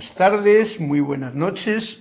[0.00, 2.00] buenas tardes, muy buenas noches,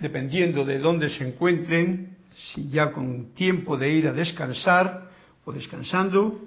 [0.00, 5.10] dependiendo de dónde se encuentren, si ya con tiempo de ir a descansar
[5.44, 6.40] o descansando,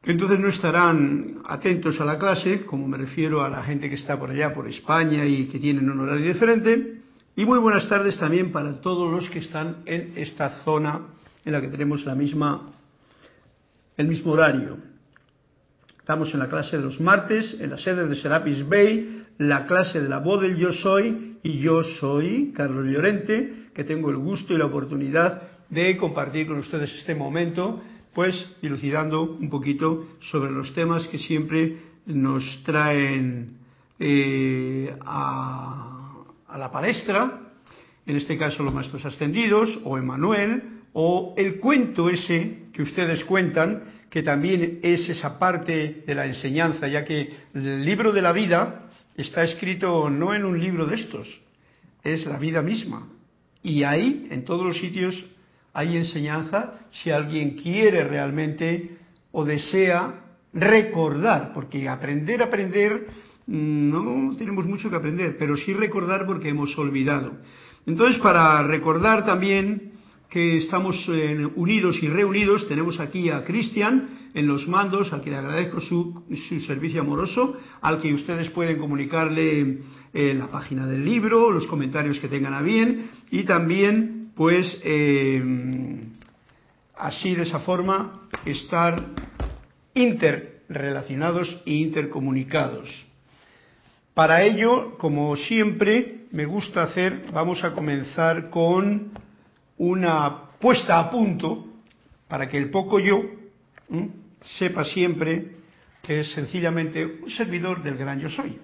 [0.00, 3.96] que entonces no estarán atentos a la clase, como me refiero a la gente que
[3.96, 6.98] está por allá, por España y que tienen un horario diferente,
[7.34, 11.08] y muy buenas tardes también para todos los que están en esta zona
[11.44, 12.70] en la que tenemos la misma,
[13.96, 14.91] el mismo horario.
[16.12, 19.98] Estamos en la clase de los martes, en la sede de Serapis Bay, la clase
[19.98, 24.52] de la voz del yo soy, y yo soy Carlos Llorente, que tengo el gusto
[24.52, 30.74] y la oportunidad de compartir con ustedes este momento, pues dilucidando un poquito sobre los
[30.74, 33.56] temas que siempre nos traen
[33.98, 37.40] eh, a, a la palestra,
[38.04, 40.62] en este caso los maestros ascendidos, o Emanuel,
[40.92, 46.86] o el cuento ese que ustedes cuentan, que también es esa parte de la enseñanza,
[46.86, 51.40] ya que el libro de la vida está escrito no en un libro de estos,
[52.04, 53.08] es la vida misma.
[53.62, 55.14] Y ahí, en todos los sitios,
[55.72, 58.98] hay enseñanza si alguien quiere realmente
[59.30, 60.20] o desea
[60.52, 63.06] recordar, porque aprender, aprender,
[63.46, 67.32] mm, no tenemos mucho que aprender, pero sí recordar porque hemos olvidado.
[67.86, 69.91] Entonces, para recordar también
[70.32, 72.66] que estamos eh, unidos y reunidos.
[72.66, 77.54] Tenemos aquí a Cristian en los mandos, al que le agradezco su, su, servicio amoroso,
[77.82, 79.80] al que ustedes pueden comunicarle
[80.14, 86.00] en la página del libro, los comentarios que tengan a bien y también, pues, eh,
[86.96, 89.04] así de esa forma, estar
[89.92, 92.88] interrelacionados e intercomunicados.
[94.14, 99.12] Para ello, como siempre, me gusta hacer, vamos a comenzar con
[99.82, 101.66] una puesta a punto
[102.28, 103.20] para que el poco yo
[104.56, 105.56] sepa siempre
[106.02, 108.58] que es sencillamente un servidor del gran yo soy.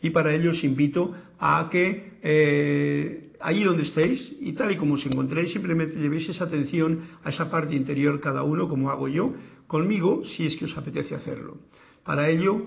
[0.00, 4.94] Y para ello os invito a que eh, allí donde estéis y tal y como
[4.94, 9.34] os encontréis, simplemente llevéis esa atención a esa parte interior cada uno, como hago yo,
[9.66, 11.58] conmigo, si es que os apetece hacerlo.
[12.04, 12.66] Para ello,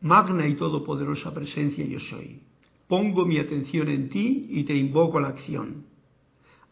[0.00, 2.40] magna y todopoderosa presencia yo soy.
[2.88, 5.95] Pongo mi atención en ti y te invoco a la acción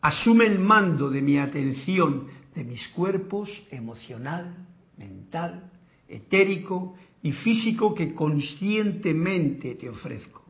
[0.05, 4.55] asume el mando de mi atención, de mis cuerpos emocional,
[4.99, 5.71] mental,
[6.07, 10.43] etérico y físico que conscientemente te ofrezco.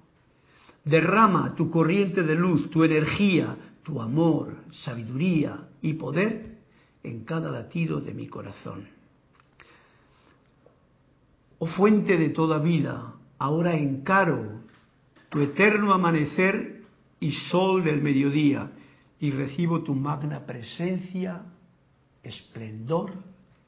[0.84, 6.58] Derrama tu corriente de luz, tu energía, tu amor, sabiduría y poder
[7.04, 8.88] en cada latido de mi corazón.
[11.60, 14.62] Oh fuente de toda vida, ahora encaro
[15.28, 16.82] tu eterno amanecer
[17.20, 18.68] y sol del mediodía
[19.20, 21.43] y recibo tu magna presencia,
[22.22, 23.12] esplendor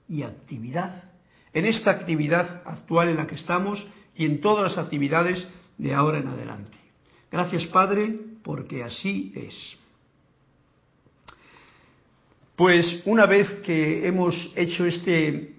[0.08, 1.06] y actividad
[1.56, 3.82] en esta actividad actual en la que estamos
[4.14, 5.43] y en todas las actividades
[5.78, 6.76] de ahora en adelante.
[7.32, 9.54] Gracias Padre, porque así es.
[12.54, 15.54] Pues una vez que hemos hecho este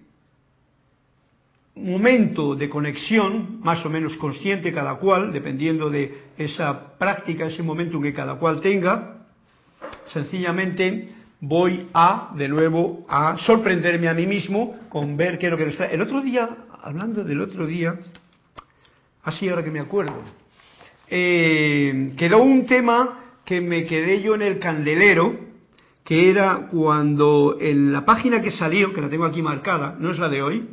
[1.74, 8.00] momento de conexión, más o menos consciente cada cual, dependiendo de esa práctica, ese momento
[8.00, 9.17] que cada cual tenga,
[10.14, 11.10] sencillamente
[11.40, 15.66] voy a, de nuevo, a sorprenderme a mí mismo con ver qué es lo que
[15.66, 15.94] nos trae.
[15.94, 16.50] El otro día,
[16.82, 17.96] hablando del otro día,
[19.24, 20.24] así ahora que me acuerdo,
[21.10, 25.48] eh, quedó un tema que me quedé yo en el candelero,
[26.04, 30.20] que era cuando en la página que salió, que la tengo aquí marcada, no es
[30.20, 30.70] la de hoy,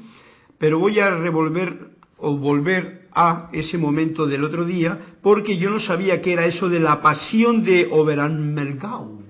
[0.58, 5.78] pero voy a revolver o volver a ese momento del otro día, porque yo no
[5.78, 9.23] sabía qué era eso de la pasión de Oberammergau.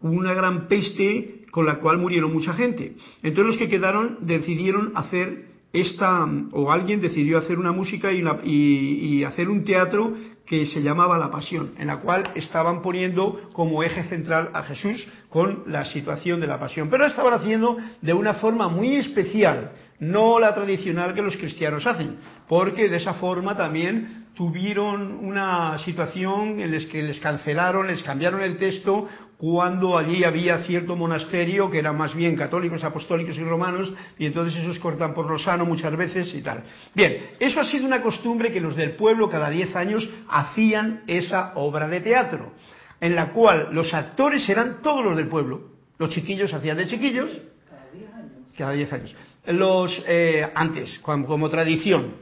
[0.00, 2.96] una gran peste con la cual murieron mucha gente.
[3.22, 9.24] Entonces los que quedaron decidieron hacer esta, o alguien decidió hacer una música y, y
[9.24, 10.12] hacer un teatro
[10.46, 15.08] que se llamaba La Pasión, en la cual estaban poniendo como eje central a Jesús
[15.30, 16.90] con la situación de la pasión.
[16.90, 21.86] Pero lo estaban haciendo de una forma muy especial, no la tradicional que los cristianos
[21.86, 22.16] hacen,
[22.48, 28.42] porque de esa forma también tuvieron una situación en la que les cancelaron, les cambiaron
[28.42, 29.08] el texto
[29.42, 34.54] cuando allí había cierto monasterio que eran más bien católicos, apostólicos y romanos, y entonces
[34.62, 36.62] esos cortan por lo sano muchas veces y tal.
[36.94, 41.54] Bien, eso ha sido una costumbre que los del pueblo cada diez años hacían esa
[41.56, 42.52] obra de teatro,
[43.00, 45.72] en la cual los actores eran todos los del pueblo.
[45.98, 47.32] Los chiquillos hacían de chiquillos.
[48.56, 49.12] Cada diez años.
[49.46, 52.14] Los, eh, antes, como tradición,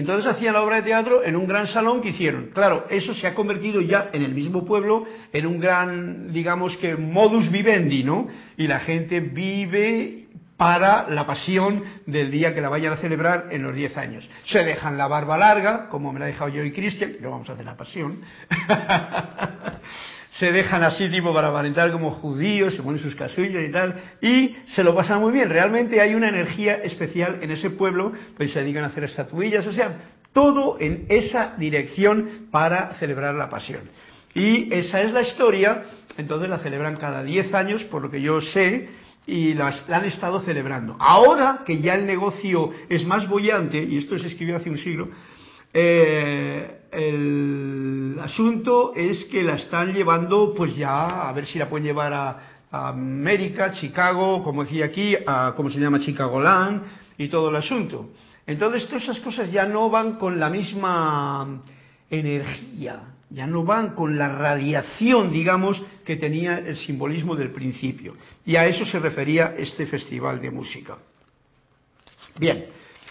[0.00, 2.50] entonces hacían la obra de teatro en un gran salón que hicieron.
[2.52, 6.96] Claro, eso se ha convertido ya en el mismo pueblo en un gran, digamos que,
[6.96, 8.26] modus vivendi, ¿no?
[8.56, 10.24] Y la gente vive
[10.56, 14.28] para la pasión del día que la vayan a celebrar en los 10 años.
[14.46, 17.48] Se dejan la barba larga, como me la ha dejado yo y Cristian, no vamos
[17.48, 18.20] a hacer la pasión.
[20.38, 24.56] se dejan así tipo para aparentar como judíos, se ponen sus casullas y tal, y
[24.66, 25.48] se lo pasan muy bien.
[25.48, 29.72] Realmente hay una energía especial en ese pueblo, pues se dedican a hacer estatuillas, o
[29.72, 29.96] sea,
[30.32, 33.82] todo en esa dirección para celebrar la pasión.
[34.34, 35.84] Y esa es la historia,
[36.16, 38.88] entonces la celebran cada 10 años, por lo que yo sé,
[39.26, 40.96] y la han estado celebrando.
[40.98, 45.08] Ahora que ya el negocio es más bollante, y esto se escribió hace un siglo,
[45.72, 51.86] eh, el asunto es que la están llevando, pues ya, a ver si la pueden
[51.86, 56.00] llevar a, América, Chicago, como decía aquí, a, ¿cómo se llama?
[56.00, 56.82] Chicagoland,
[57.16, 58.10] y todo el asunto.
[58.46, 61.62] Entonces, todas esas cosas ya no van con la misma
[62.10, 68.16] energía, ya no van con la radiación, digamos, que tenía el simbolismo del principio.
[68.44, 70.98] Y a eso se refería este festival de música.
[72.38, 72.66] Bien,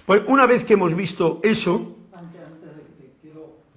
[0.05, 1.92] pues una vez que hemos visto eso,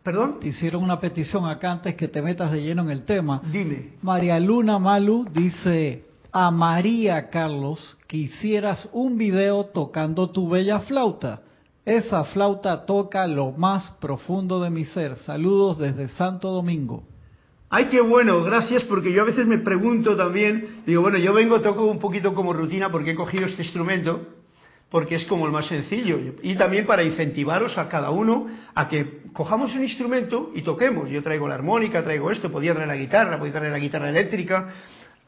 [0.06, 0.36] ¿Perdón?
[0.44, 3.42] hicieron una petición acá antes que te metas de lleno en el tema.
[3.50, 3.94] Dime.
[4.02, 11.40] María Luna Malu dice, a María Carlos, que hicieras un video tocando tu bella flauta.
[11.84, 15.16] Esa flauta toca lo más profundo de mi ser.
[15.16, 17.02] Saludos desde Santo Domingo.
[17.68, 21.60] Ay, qué bueno, gracias, porque yo a veces me pregunto también, digo, bueno, yo vengo,
[21.60, 24.20] toco un poquito como rutina porque he cogido este instrumento,
[24.90, 26.18] porque es como el más sencillo.
[26.42, 31.10] Y también para incentivaros a cada uno a que cojamos un instrumento y toquemos.
[31.10, 34.72] Yo traigo la armónica, traigo esto, podía traer la guitarra, podía traer la guitarra eléctrica.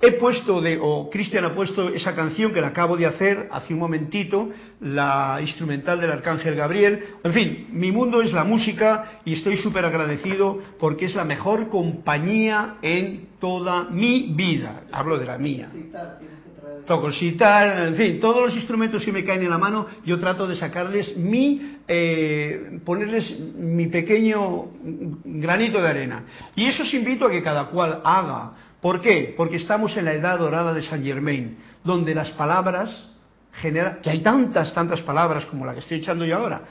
[0.00, 3.74] He puesto, de, o Cristian ha puesto esa canción que la acabo de hacer hace
[3.74, 4.48] un momentito,
[4.80, 7.02] la instrumental del Arcángel Gabriel.
[7.24, 11.68] En fin, mi mundo es la música y estoy súper agradecido porque es la mejor
[11.68, 14.84] compañía en toda mi vida.
[14.92, 15.68] Hablo de la mía
[16.86, 20.56] toco en fin, todos los instrumentos que me caen en la mano, yo trato de
[20.56, 24.66] sacarles mi, eh, ponerles mi pequeño
[25.24, 26.24] granito de arena.
[26.56, 28.52] Y eso os invito a que cada cual haga.
[28.80, 29.34] ¿Por qué?
[29.36, 33.08] Porque estamos en la edad dorada de Saint Germain, donde las palabras
[33.52, 36.62] generan, que hay tantas, tantas palabras como la que estoy echando yo ahora,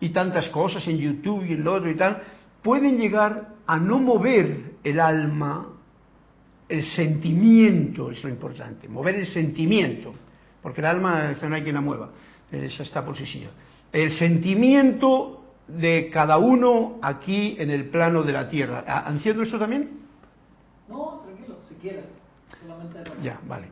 [0.00, 2.22] y tantas cosas en YouTube y en lo otro y tal,
[2.62, 5.75] pueden llegar a no mover el alma
[6.68, 10.12] el sentimiento es lo importante, mover el sentimiento,
[10.62, 12.10] porque el alma no hay quien la mueva,
[12.50, 13.50] esa está por sí sola.
[13.92, 19.04] El sentimiento de cada uno aquí en el plano de la tierra.
[19.08, 20.00] ¿Enciendo esto también?
[20.88, 22.04] No, tranquilo, si quieres.
[22.60, 23.66] Solamente ya, vale.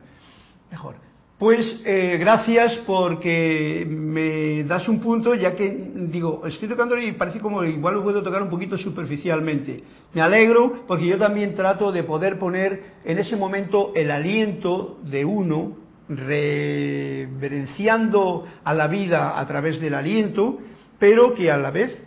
[0.71, 0.95] Mejor.
[1.37, 7.41] Pues eh, gracias porque me das un punto, ya que digo, estoy tocando y parece
[7.41, 9.83] como igual lo puedo tocar un poquito superficialmente.
[10.13, 15.25] Me alegro porque yo también trato de poder poner en ese momento el aliento de
[15.25, 15.75] uno,
[16.07, 20.59] reverenciando a la vida a través del aliento,
[20.99, 22.01] pero que a la vez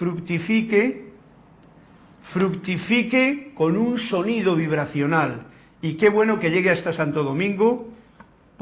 [0.00, 1.12] fructifique,
[2.32, 5.46] fructifique con un sonido vibracional.
[5.80, 7.91] Y qué bueno que llegue hasta Santo Domingo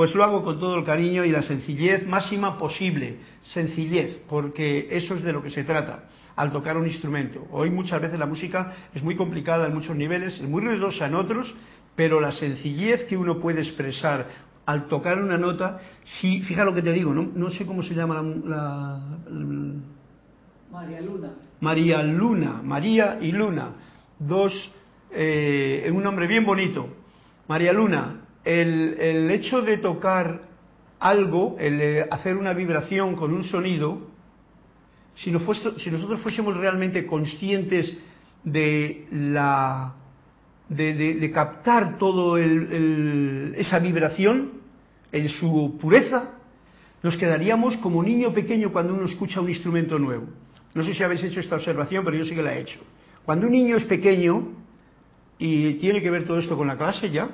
[0.01, 3.19] pues lo hago con todo el cariño y la sencillez máxima posible.
[3.43, 6.05] Sencillez, porque eso es de lo que se trata
[6.37, 7.47] al tocar un instrumento.
[7.51, 11.17] Hoy muchas veces la música es muy complicada en muchos niveles, es muy ruidosa en
[11.17, 11.55] otros,
[11.97, 14.27] pero la sencillez que uno puede expresar
[14.65, 18.23] al tocar una nota, si, fija lo que te digo, no, sé cómo se llama
[18.47, 19.03] la,
[20.73, 21.33] María Luna.
[21.61, 23.75] María Luna, María y Luna,
[24.19, 24.73] dos,
[25.11, 26.89] eh, un nombre bien bonito.
[27.47, 30.43] María Luna, el, hecho de tocar
[30.99, 34.09] algo, el hacer una vibración con un sonido,
[35.17, 37.97] si, nosotros fuésemos realmente conscientes
[38.43, 39.95] de la
[40.69, 44.53] de, captar todo esa vibración
[45.13, 46.31] en su pureza,
[47.03, 50.27] nos quedaríamos como niño pequeño cuando uno escucha un instrumento nuevo.
[50.75, 52.79] No sé si habéis hecho esta observación, pero yo sí que la he hecho.
[53.25, 54.55] Cuando un niño es pequeño,
[55.39, 57.29] y tiene que ver todo esto con la clase ya,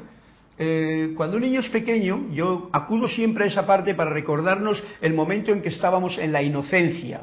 [0.58, 5.12] eh, cuando un niño es pequeño, yo acudo siempre a esa parte para recordarnos el
[5.12, 7.22] momento en que estábamos en la inocencia,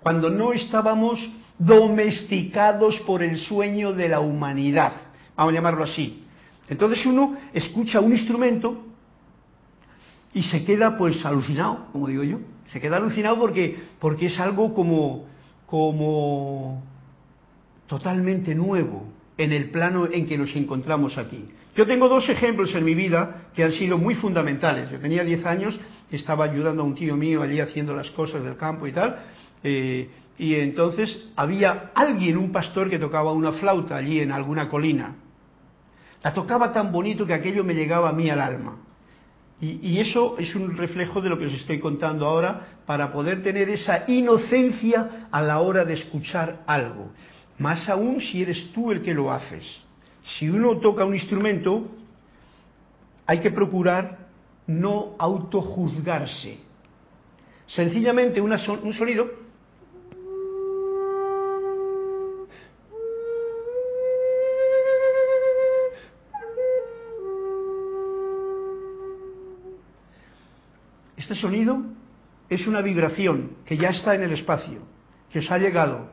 [0.00, 1.18] cuando no estábamos
[1.58, 4.92] domesticados por el sueño de la humanidad,
[5.34, 6.24] vamos a llamarlo así.
[6.68, 8.84] Entonces uno escucha un instrumento
[10.34, 14.74] y se queda pues alucinado, como digo yo, se queda alucinado porque, porque es algo
[14.74, 15.26] como,
[15.66, 16.82] como
[17.86, 19.06] totalmente nuevo
[19.38, 21.46] en el plano en que nos encontramos aquí.
[21.76, 24.90] Yo tengo dos ejemplos en mi vida que han sido muy fundamentales.
[24.90, 25.78] Yo tenía 10 años,
[26.10, 29.16] estaba ayudando a un tío mío allí haciendo las cosas del campo y tal,
[29.62, 35.16] eh, y entonces había alguien, un pastor, que tocaba una flauta allí en alguna colina.
[36.22, 38.76] La tocaba tan bonito que aquello me llegaba a mí al alma.
[39.60, 43.42] Y, y, eso es un reflejo de lo que os estoy contando ahora para poder
[43.42, 47.12] tener esa inocencia a la hora de escuchar algo.
[47.58, 49.64] Más aún si eres tú el que lo haces.
[50.24, 51.88] Si uno toca un instrumento,
[53.26, 54.28] hay que procurar
[54.66, 56.58] no autojuzgarse.
[57.66, 59.44] Sencillamente un sonido
[71.24, 71.82] Este sonido
[72.50, 74.80] es una vibración que ya está en el espacio,
[75.32, 76.10] que os ha llegado.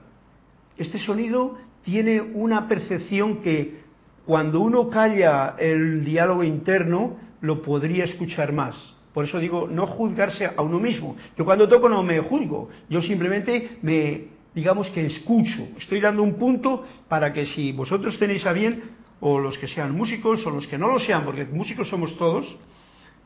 [0.77, 3.81] Este sonido tiene una percepción que
[4.31, 8.95] cuando uno calla el diálogo interno lo podría escuchar más.
[9.13, 11.17] Por eso digo, no juzgarse a uno mismo.
[11.37, 15.67] Yo cuando toco no me juzgo, yo simplemente me, digamos que escucho.
[15.77, 18.81] Estoy dando un punto para que si vosotros tenéis a bien,
[19.19, 22.55] o los que sean músicos, o los que no lo sean, porque músicos somos todos,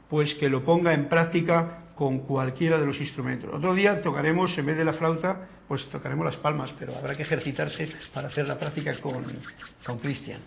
[0.09, 3.51] pues que lo ponga en práctica con cualquiera de los instrumentos.
[3.53, 7.21] Otro día tocaremos, en vez de la flauta, pues tocaremos las palmas, pero habrá que
[7.21, 9.23] ejercitarse para hacer la práctica con,
[9.85, 10.41] con Cristian.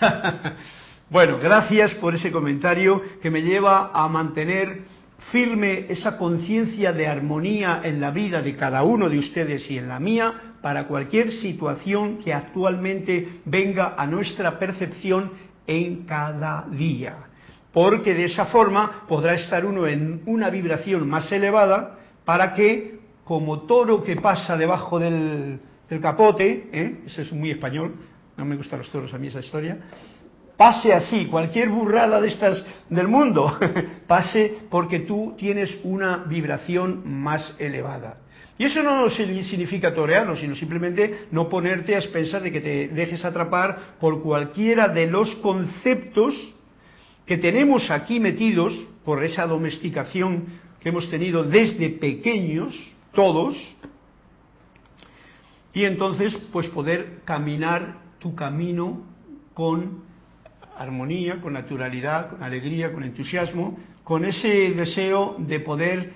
[1.10, 4.82] bueno, gracias por ese comentario que me lleva a mantener
[5.30, 9.88] firme esa conciencia de armonía en la vida de cada uno de ustedes y en
[9.88, 15.32] la mía para cualquier situación que actualmente venga a nuestra percepción
[15.66, 17.16] en cada día.
[17.72, 22.99] Porque de esa forma podrá estar uno en una vibración más elevada para que,
[23.30, 25.60] como toro que pasa debajo del,
[26.02, 27.02] capote, ¿eh?
[27.06, 27.94] eso es muy español,
[28.36, 29.78] no me gustan los toros a mí esa historia,
[30.56, 33.56] pase así, cualquier burrada de estas del mundo,
[34.08, 38.16] pase porque tú tienes una vibración más elevada.
[38.58, 43.24] Y eso no significa torearlo, sino simplemente no ponerte a expensar de que te dejes
[43.24, 46.34] atrapar por cualquiera de los conceptos
[47.24, 50.46] que tenemos aquí metidos por esa domesticación
[50.80, 52.74] que hemos tenido desde pequeños,
[53.12, 53.56] todos,
[55.72, 59.02] y entonces pues poder caminar tu camino
[59.54, 60.02] con
[60.76, 66.12] armonía, con naturalidad, con alegría, con entusiasmo, con ese deseo de poder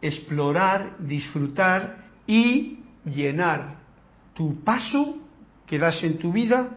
[0.00, 3.76] explorar, disfrutar y llenar
[4.34, 5.18] tu paso
[5.66, 6.76] que das en tu vida,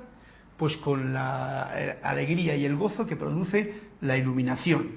[0.57, 4.91] pues con la eh, alegría y el gozo que produce la iluminación.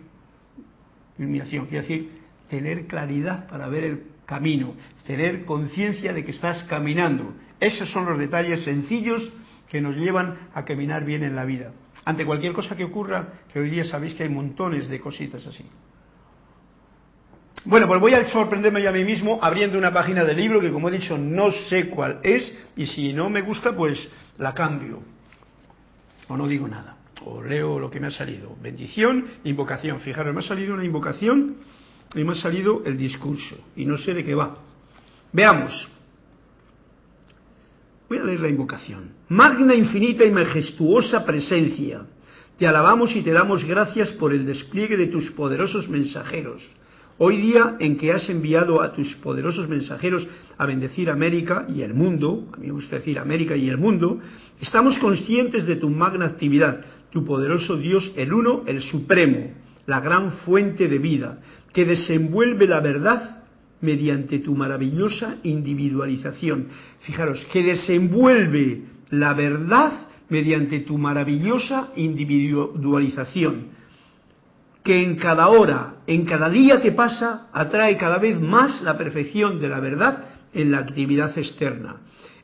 [1.19, 7.35] Iluminación quiere decir tener claridad para ver el camino, tener conciencia de que estás caminando.
[7.59, 9.29] Esos son los detalles sencillos
[9.69, 11.73] que nos llevan a caminar bien en la vida
[12.05, 15.65] ante cualquier cosa que ocurra, que hoy día sabéis que hay montones de cositas así.
[17.65, 20.73] Bueno, pues voy a sorprenderme yo a mí mismo abriendo una página del libro que,
[20.73, 24.09] como he dicho, no sé cuál es y si no me gusta, pues
[24.39, 25.03] la cambio.
[26.29, 26.97] O no digo nada.
[27.27, 28.57] O leo lo que me ha salido.
[28.63, 30.01] Bendición, invocación.
[30.01, 31.57] Fijaros, me ha salido una invocación
[32.15, 33.57] y me ha salido el discurso.
[33.77, 34.57] Y no sé de qué va.
[35.33, 35.89] Veamos.
[38.09, 39.13] Voy a leer la invocación.
[39.29, 42.03] Magna, infinita y majestuosa presencia,
[42.59, 46.61] te alabamos y te damos gracias por el despliegue de tus poderosos mensajeros.
[47.19, 50.27] Hoy día en que has enviado a tus poderosos mensajeros
[50.59, 54.19] a bendecir América y el mundo, a mí me gusta decir América y el mundo,
[54.61, 59.53] estamos conscientes de tu magna actividad, tu poderoso Dios, el uno, el supremo,
[59.87, 61.41] la gran fuente de vida,
[61.73, 63.43] que desenvuelve la verdad
[63.81, 66.69] mediante tu maravillosa individualización.
[67.01, 73.81] Fijaros, que desenvuelve la verdad mediante tu maravillosa individualización.
[74.83, 79.61] que en cada hora, en cada día que pasa, atrae cada vez más la perfección
[79.61, 81.97] de la verdad en la actividad externa.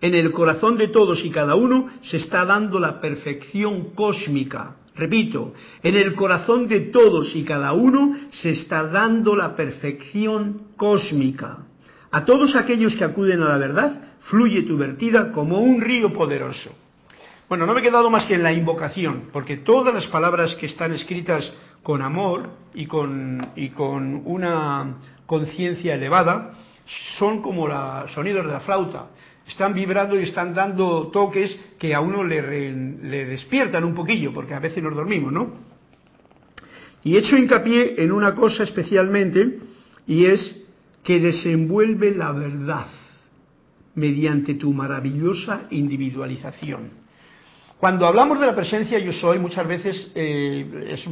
[0.02, 4.76] En el corazón de todos y cada uno se está dando la perfección cósmica.
[4.96, 11.58] Repito, en el corazón de todos y cada uno se está dando la perfección cósmica.
[12.10, 16.70] A todos aquellos que acuden a la verdad, fluye tu vertida como un río poderoso.
[17.48, 20.66] Bueno, no me he quedado más que en la invocación, porque todas las palabras que
[20.66, 26.52] están escritas con amor y con, y con una conciencia elevada
[27.18, 29.08] son como los sonidos de la flauta.
[29.46, 34.54] Están vibrando y están dando toques que a uno le, le despiertan un poquillo, porque
[34.54, 35.54] a veces nos dormimos, ¿no?
[37.04, 39.60] Y he hecho hincapié en una cosa especialmente,
[40.06, 40.62] y es
[41.04, 42.88] que desenvuelve la verdad
[43.94, 47.05] mediante tu maravillosa individualización.
[47.78, 51.06] Cuando hablamos de la presencia yo soy, muchas veces, eh, es,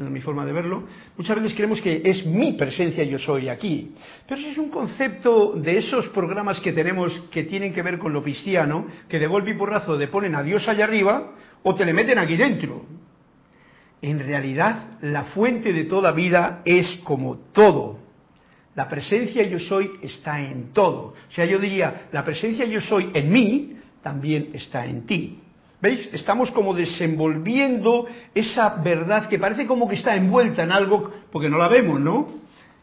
[0.00, 0.82] mi forma de verlo,
[1.16, 3.92] muchas veces creemos que es mi presencia yo soy aquí.
[4.26, 8.12] Pero ese es un concepto de esos programas que tenemos que tienen que ver con
[8.12, 11.84] lo cristiano, que de golpe y porrazo te ponen a Dios allá arriba o te
[11.84, 12.84] le meten aquí dentro.
[14.02, 18.00] En realidad, la fuente de toda vida es como todo.
[18.74, 21.14] La presencia yo soy está en todo.
[21.28, 25.38] O sea, yo diría, la presencia yo soy en mí también está en ti.
[25.80, 26.08] ¿Veis?
[26.12, 31.56] Estamos como desenvolviendo esa verdad que parece como que está envuelta en algo porque no
[31.56, 32.28] la vemos, ¿no?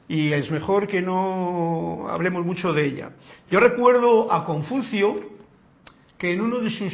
[0.08, 3.10] Y es mejor que no hablemos mucho de ella.
[3.52, 5.20] Yo recuerdo a Confucio
[6.18, 6.94] que en una de sus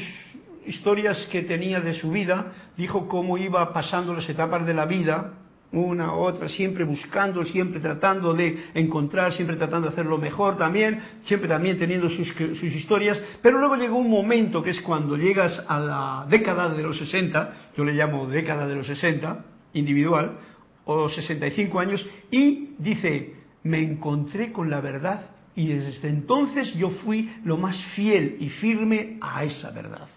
[0.65, 5.33] historias que tenía de su vida dijo cómo iba pasando las etapas de la vida
[5.73, 11.47] una, otra, siempre buscando, siempre tratando de encontrar, siempre tratando de hacerlo mejor también, siempre
[11.47, 15.79] también teniendo sus, sus, historias, pero luego llegó un momento que es cuando llegas a
[15.79, 20.37] la década de los 60, yo le llamo década de los 60, individual,
[20.83, 27.29] o 65 años, y dice, me encontré con la verdad y desde entonces yo fui
[27.43, 30.07] lo más fiel y firme a esa verdad.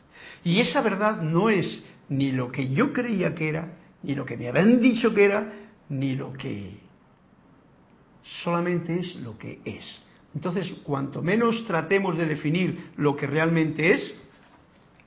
[0.43, 3.73] Y esa verdad no es ni lo que yo creía que era,
[4.05, 5.53] ni lo que me habían dicho que era,
[5.89, 6.79] ni lo que
[8.43, 9.85] solamente es lo que es.
[10.35, 14.15] Entonces, cuanto menos tratemos de definir lo que realmente es,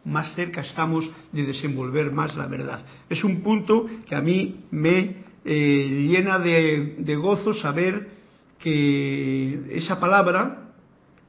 [0.06, 2.86] más cerca estamos de desenvolver más la verdad.
[3.10, 8.10] Es un punto que a mí me eh, llena de, de gozo saber
[8.58, 10.72] que esa palabra,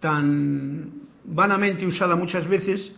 [0.00, 0.92] tan
[1.24, 2.92] vanamente usada muchas veces,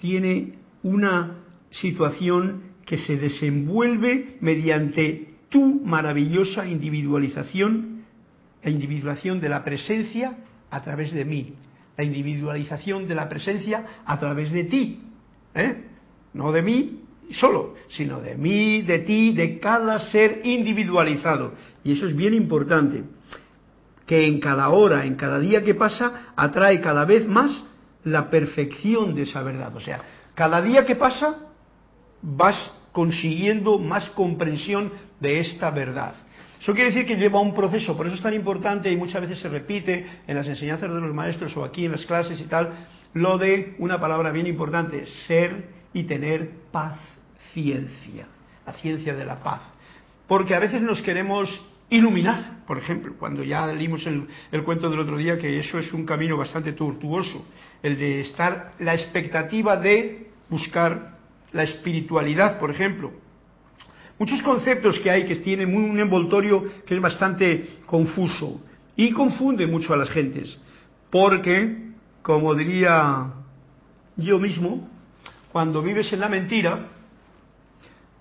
[0.00, 1.38] tiene una
[1.70, 8.04] situación que se desenvuelve mediante tu maravillosa individualización,
[8.62, 10.36] la individualización de la presencia
[10.70, 11.54] a través de mí,
[11.96, 15.02] la individualización de la presencia a través de ti,
[15.54, 15.84] ¿eh?
[16.34, 17.00] no de mí
[17.32, 21.54] solo, sino de mí, de ti, de cada ser individualizado.
[21.82, 23.04] Y eso es bien importante,
[24.06, 27.64] que en cada hora, en cada día que pasa, atrae cada vez más
[28.04, 29.74] la perfección de esa verdad.
[29.74, 30.02] O sea,
[30.34, 31.38] cada día que pasa
[32.24, 36.14] vas consiguiendo más comprensión de esta verdad.
[36.60, 39.38] Eso quiere decir que lleva un proceso, por eso es tan importante y muchas veces
[39.38, 42.86] se repite en las enseñanzas de los maestros o aquí en las clases y tal,
[43.12, 48.26] lo de una palabra bien importante, ser y tener paciencia,
[48.66, 49.60] la ciencia de la paz.
[50.26, 51.50] Porque a veces nos queremos
[51.90, 55.92] iluminar, por ejemplo, cuando ya leímos el, el, cuento del otro día, que eso es
[55.92, 57.46] un camino bastante tortuoso,
[57.82, 61.13] el de estar, la expectativa de buscar
[61.54, 63.12] la espiritualidad, por ejemplo.
[64.18, 68.60] Muchos conceptos que hay que tienen un envoltorio que es bastante confuso
[68.94, 70.56] y confunde mucho a las gentes,
[71.10, 73.32] porque, como diría
[74.16, 74.88] yo mismo,
[75.50, 76.88] cuando vives en la mentira,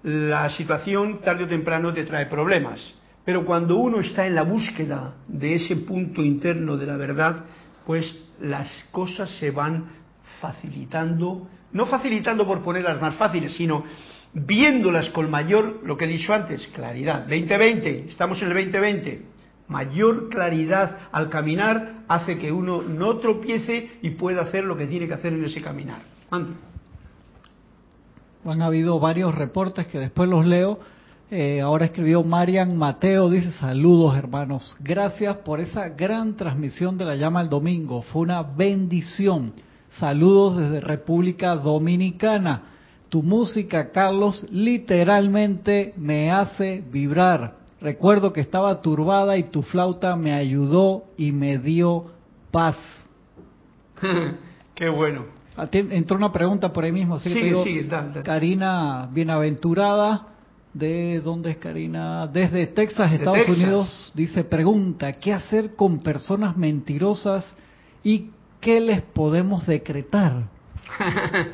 [0.04, 2.96] la situación tarde o temprano te trae problemas.
[3.26, 7.46] Pero cuando uno está en la búsqueda de ese punto interno de la verdad,
[7.86, 9.86] pues las cosas se van
[10.42, 13.84] facilitando no facilitando por ponerlas más fáciles, sino
[14.34, 17.22] viéndolas con mayor, lo que he dicho antes, claridad.
[17.22, 19.26] 2020, estamos en el 2020.
[19.68, 25.08] Mayor claridad al caminar hace que uno no tropiece y pueda hacer lo que tiene
[25.08, 26.00] que hacer en ese caminar.
[28.46, 30.80] Han habido varios reportes que después los leo.
[31.32, 37.16] Eh, ahora escribió Marian Mateo, dice saludos hermanos, gracias por esa gran transmisión de la
[37.16, 39.54] llama el domingo, fue una bendición.
[40.00, 42.64] Saludos desde República Dominicana.
[43.10, 47.58] Tu música, Carlos, literalmente me hace vibrar.
[47.80, 52.06] Recuerdo que estaba turbada y tu flauta me ayudó y me dio
[52.52, 52.78] paz.
[54.76, 55.26] Qué bueno.
[55.72, 57.64] Entró una pregunta por ahí mismo, así que digo,
[58.24, 60.34] Karina Bienaventurada
[60.74, 62.26] ¿De dónde es Karina?
[62.26, 63.58] Desde Texas, De Estados Texas.
[63.58, 67.56] Unidos, dice, pregunta, ¿qué hacer con personas mentirosas
[68.04, 68.32] y
[68.64, 70.44] qué les podemos decretar?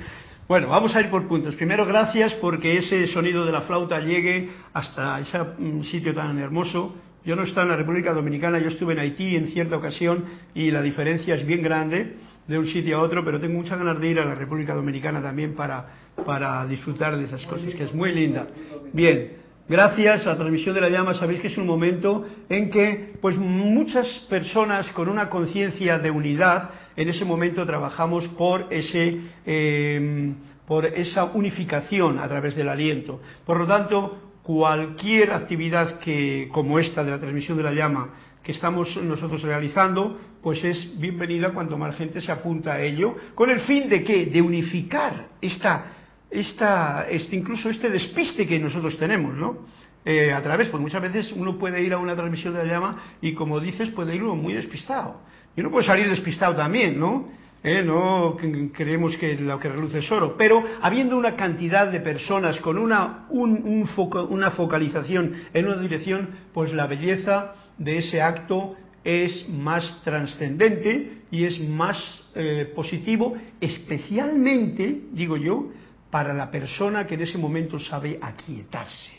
[0.50, 1.56] Bueno, vamos a ir por puntos.
[1.58, 6.96] Primero, gracias porque ese sonido de la flauta llegue hasta ese mm, sitio tan hermoso.
[7.24, 10.72] Yo no estaba en la República Dominicana, yo estuve en Haití en cierta ocasión y
[10.72, 12.16] la diferencia es bien grande
[12.48, 15.22] de un sitio a otro, pero tengo muchas ganas de ir a la República Dominicana
[15.22, 15.86] también para,
[16.26, 18.48] para disfrutar de esas cosas, que es muy linda.
[18.92, 19.34] Bien,
[19.68, 23.38] gracias a la transmisión de la llama, sabéis que es un momento en que pues
[23.38, 30.34] muchas personas con una conciencia de unidad, en ese momento trabajamos por ese eh,
[30.68, 33.22] por esa unificación a través del aliento.
[33.46, 38.10] Por lo tanto, cualquier actividad que como esta de la transmisión de la llama
[38.44, 43.50] que estamos nosotros realizando, pues es bienvenida cuanto más gente se apunta a ello, con
[43.50, 44.26] el fin de qué?
[44.26, 45.86] De unificar esta,
[46.30, 49.60] esta, este, incluso este despiste que nosotros tenemos, ¿no?
[50.04, 52.98] Eh, a través, pues muchas veces uno puede ir a una transmisión de la llama
[53.22, 55.22] y como dices, puede ir uno muy despistado.
[55.56, 57.28] Y uno puede salir despistado también, ¿no?
[57.62, 58.38] Eh, no
[58.74, 63.28] creemos que lo que reluce es oro, pero habiendo una cantidad de personas con una,
[63.30, 71.44] una focalización en una dirección, pues la belleza de ese acto es más trascendente y
[71.44, 71.98] es más
[72.34, 75.70] eh, positivo, especialmente, digo yo,
[76.10, 79.12] para la persona que en ese momento sabe aquietarse.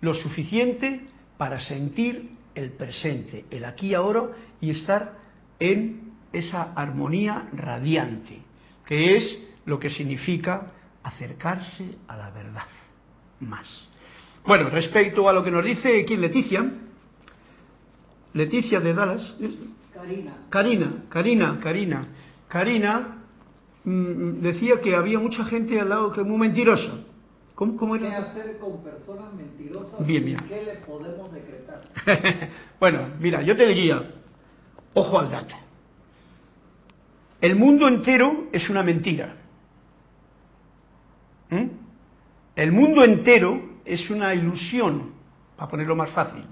[0.00, 1.02] Lo suficiente
[1.36, 4.28] para sentir el presente, el aquí y ahora,
[4.60, 5.25] y estar
[5.58, 8.38] en esa armonía radiante,
[8.84, 12.66] que es lo que significa acercarse a la verdad
[13.40, 13.88] más.
[14.46, 16.64] Bueno, respecto a lo que nos dice quién Leticia,
[18.34, 19.34] Leticia de Dallas,
[19.92, 20.36] Karina.
[20.50, 22.08] Karina, Karina, Karina,
[22.48, 23.18] Karina
[23.84, 27.00] mm, decía que había mucha gente al lado que muy mentirosa.
[27.54, 28.18] ¿Cómo, cómo ¿Qué era?
[28.18, 31.80] hacer con personas mentirosas Bien, qué les podemos decretar?
[32.78, 34.10] bueno, mira, yo te diría,
[34.96, 35.54] ojo al dato.
[37.40, 39.36] El mundo entero es una mentira.
[41.50, 41.66] ¿Mm?
[42.56, 45.12] El mundo entero es una ilusión,
[45.56, 46.44] para ponerlo más fácil.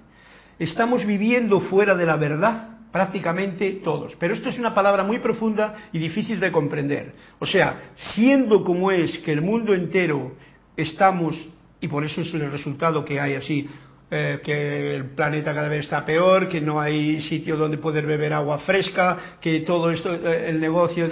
[0.58, 4.14] Estamos viviendo fuera de la verdad prácticamente todos.
[4.16, 7.14] Pero esto es una palabra muy profunda y difícil de comprender.
[7.38, 10.36] O sea, siendo como es que el mundo entero
[10.76, 11.34] estamos,
[11.80, 13.68] y por eso es el resultado que hay así,
[14.10, 18.32] eh, que el planeta cada vez está peor, que no hay sitio donde poder beber
[18.34, 21.08] agua fresca, que todo esto, eh, el negocio,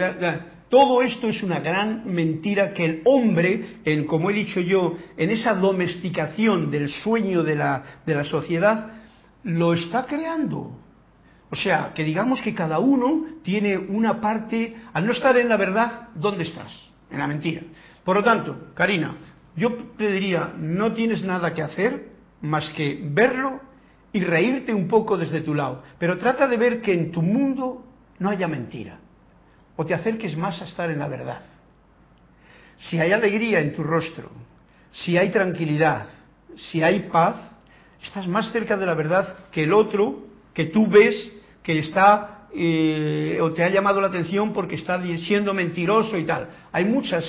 [0.69, 5.31] todo esto es una gran mentira que el hombre, en, como he dicho yo, en
[5.31, 8.91] esa domesticación del sueño de la, de la sociedad,
[9.45, 10.79] lo está creando.
[11.51, 15.57] O sea, que digamos que cada uno tiene una parte, al no estar en la
[15.57, 16.73] verdad, ¿dónde estás?
[17.11, 17.63] En la mentira.
[18.05, 19.17] Por lo tanto, Karina,
[19.57, 22.12] yo te diría, no tienes nada que hacer
[22.43, 23.61] más que verlo
[24.13, 27.85] y reírte un poco desde tu lado, pero trata de ver que en tu mundo
[28.19, 28.99] no haya mentira,
[29.77, 31.43] o te acerques más a estar en la verdad.
[32.79, 34.31] Si hay alegría en tu rostro,
[34.91, 36.07] si hay tranquilidad,
[36.57, 37.37] si hay paz,
[38.03, 43.39] estás más cerca de la verdad que el otro que tú ves que está eh,
[43.41, 46.49] o te ha llamado la atención porque está siendo mentiroso y tal.
[46.73, 47.25] Hay muchas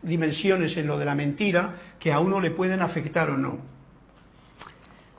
[0.00, 3.71] dimensiones en lo de la mentira que a uno le pueden afectar o no.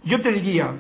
[0.03, 0.75] Yo te diría,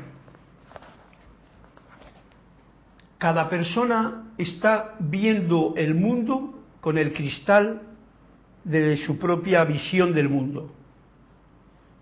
[3.17, 7.81] cada persona está viendo el mundo con el cristal
[8.65, 10.73] de su propia visión del mundo.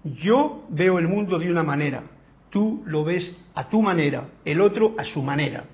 [0.03, 2.03] Yo veo el mundo de una manera,
[2.49, 5.65] tú lo ves a tu manera, el otro a su manera.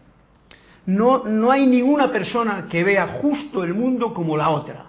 [0.86, 4.88] No, no hay ninguna persona que vea justo el mundo como la otra,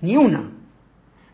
[0.00, 0.50] ni una.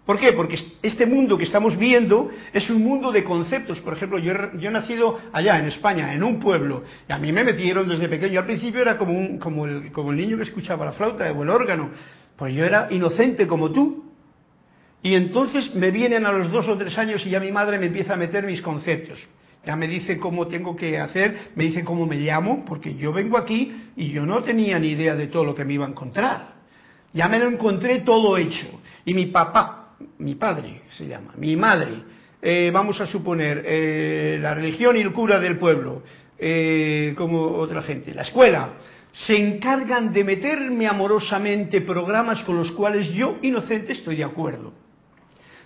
[0.08, 0.32] ¿Por qué?
[0.32, 3.78] Porque este mundo que estamos viendo es un mundo de conceptos.
[3.80, 7.30] Por ejemplo, yo, yo he nacido allá en España, en un pueblo, y a mí
[7.30, 8.40] me metieron desde pequeño.
[8.40, 11.42] Al principio era como, un, como, el, como el niño que escuchaba la flauta o
[11.42, 11.90] el órgano.
[12.38, 14.10] Pues yo era inocente como tú.
[15.02, 17.88] Y entonces me vienen a los dos o tres años y ya mi madre me
[17.88, 19.22] empieza a meter mis conceptos.
[19.66, 23.36] Ya me dice cómo tengo que hacer, me dice cómo me llamo, porque yo vengo
[23.36, 26.54] aquí y yo no tenía ni idea de todo lo que me iba a encontrar.
[27.12, 28.68] Ya me lo encontré todo hecho.
[29.04, 29.77] Y mi papá,
[30.18, 32.02] mi padre se llama, mi madre,
[32.40, 36.02] eh, vamos a suponer, eh, la religión y el cura del pueblo,
[36.38, 38.74] eh, como otra gente, la escuela,
[39.12, 44.72] se encargan de meterme amorosamente programas con los cuales yo, inocente, estoy de acuerdo.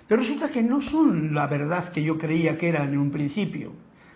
[0.09, 3.73] Pero resulta que no son la verdad que yo creía que eran en un principio.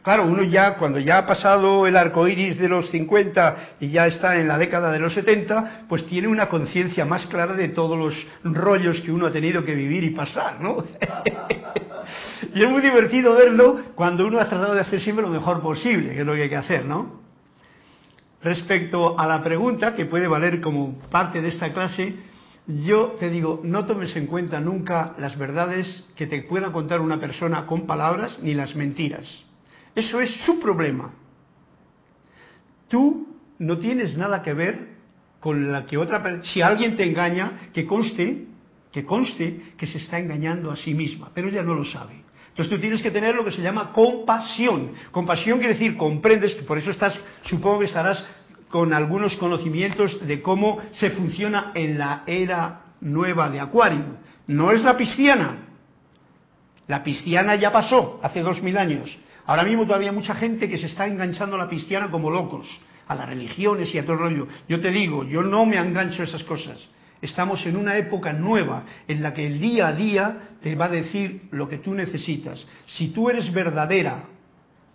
[0.07, 4.07] Claro, uno ya, cuando ya ha pasado el arco iris de los 50 y ya
[4.07, 7.99] está en la década de los 70, pues tiene una conciencia más clara de todos
[7.99, 8.15] los
[8.45, 10.85] rollos que uno ha tenido que vivir y pasar, ¿no?
[12.55, 16.11] y es muy divertido verlo cuando uno ha tratado de hacer siempre lo mejor posible,
[16.11, 17.23] que es lo que hay que hacer, ¿no?
[18.43, 22.15] Respecto a la pregunta, que puede valer como parte de esta clase,
[22.69, 27.19] yo te digo, no tomes en cuenta nunca las verdades que te pueda contar una
[27.19, 29.46] persona con palabras ni las mentiras.
[29.97, 31.11] Eso es su problema.
[32.87, 33.27] Tú
[33.59, 34.97] no tienes nada que ver
[35.41, 36.45] con la que otra persona...
[36.45, 38.47] Si alguien te engaña, que conste,
[38.93, 42.23] que conste que se está engañando a sí misma, pero ella no lo sabe.
[42.49, 44.93] Entonces tú tienes que tener lo que se llama compasión.
[45.11, 48.25] Compasión quiere decir comprendes, por eso estás, supongo que estarás
[48.69, 54.19] con algunos conocimientos de cómo se funciona en la era nueva de Acuario.
[54.47, 55.69] No es la pisciana.
[56.87, 59.19] La pisciana ya pasó hace dos mil años.
[59.47, 62.67] Ahora mismo todavía hay mucha gente que se está enganchando a la pisciana como locos,
[63.07, 64.49] a las religiones y a todo el rollo.
[64.69, 66.81] Yo te digo, yo no me engancho a esas cosas.
[67.23, 70.91] Estamos en una época nueva en la que el día a día te va a
[70.91, 72.67] decir lo que tú necesitas.
[72.87, 74.25] Si tú eres verdadera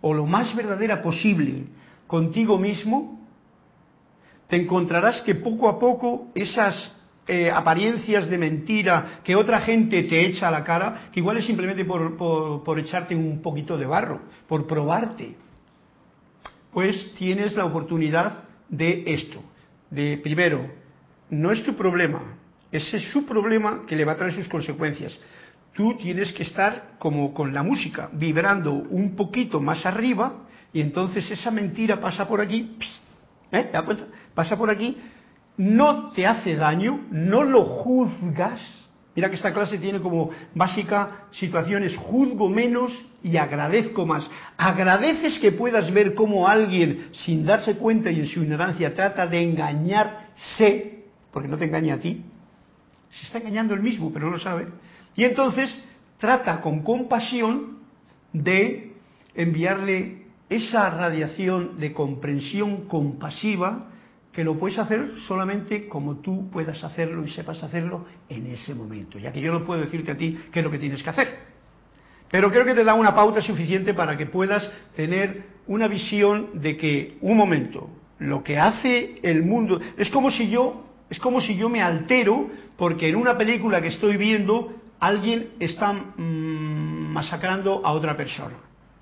[0.01, 1.63] o lo más verdadera posible
[2.05, 3.21] contigo mismo,
[4.47, 10.25] te encontrarás que poco a poco esas eh, apariencias de mentira que otra gente te
[10.25, 14.21] echa a la cara, que igual es simplemente por, por echarte un poquito de barro,
[14.47, 15.35] por probarte,
[16.73, 19.43] pues tienes la oportunidad de esto,
[19.89, 20.81] de primero
[21.29, 22.21] no es tu problema,
[22.71, 25.17] ese es su problema que le va a traer sus consecuencias.
[25.73, 31.29] Tú tienes que estar como con la música, vibrando un poquito más arriba y entonces
[31.31, 32.77] esa mentira pasa por aquí,
[33.51, 33.71] ¿eh?
[34.33, 34.97] Pasa por aquí,
[35.57, 38.59] no te hace daño, no lo juzgas.
[39.15, 44.29] Mira que esta clase tiene como básica situaciones juzgo menos y agradezco más.
[44.57, 49.41] Agradeces que puedas ver cómo alguien, sin darse cuenta y en su ignorancia, trata de
[49.43, 50.91] engañarse
[51.31, 52.23] porque no te engaña a ti,
[53.09, 54.67] se está engañando él mismo, pero no lo sabe.
[55.15, 55.77] Y entonces
[56.17, 57.79] trata con compasión
[58.33, 58.93] de
[59.35, 63.87] enviarle esa radiación de comprensión compasiva
[64.31, 69.19] que lo puedes hacer solamente como tú puedas hacerlo y sepas hacerlo en ese momento,
[69.19, 71.39] ya que yo no puedo decirte a ti qué es lo que tienes que hacer.
[72.29, 76.77] Pero creo que te da una pauta suficiente para que puedas tener una visión de
[76.77, 77.89] que, un momento,
[78.19, 82.47] lo que hace el mundo, es como si yo es como si yo me altero
[82.77, 88.55] porque en una película que estoy viendo alguien está mm, masacrando a otra persona.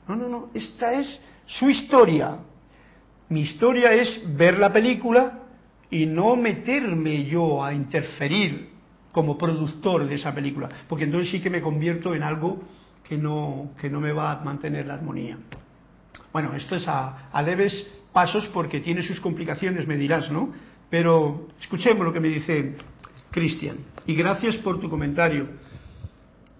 [0.07, 2.39] No, no, no, esta es su historia.
[3.29, 5.39] Mi historia es ver la película
[5.89, 8.69] y no meterme yo a interferir
[9.11, 12.61] como productor de esa película, porque entonces sí que me convierto en algo
[13.03, 15.37] que no, que no me va a mantener la armonía.
[16.31, 20.49] Bueno, esto es a, a leves pasos porque tiene sus complicaciones, me dirás, ¿no?
[20.89, 22.75] Pero escuchemos lo que me dice
[23.31, 23.77] Cristian.
[24.05, 25.47] Y gracias por tu comentario.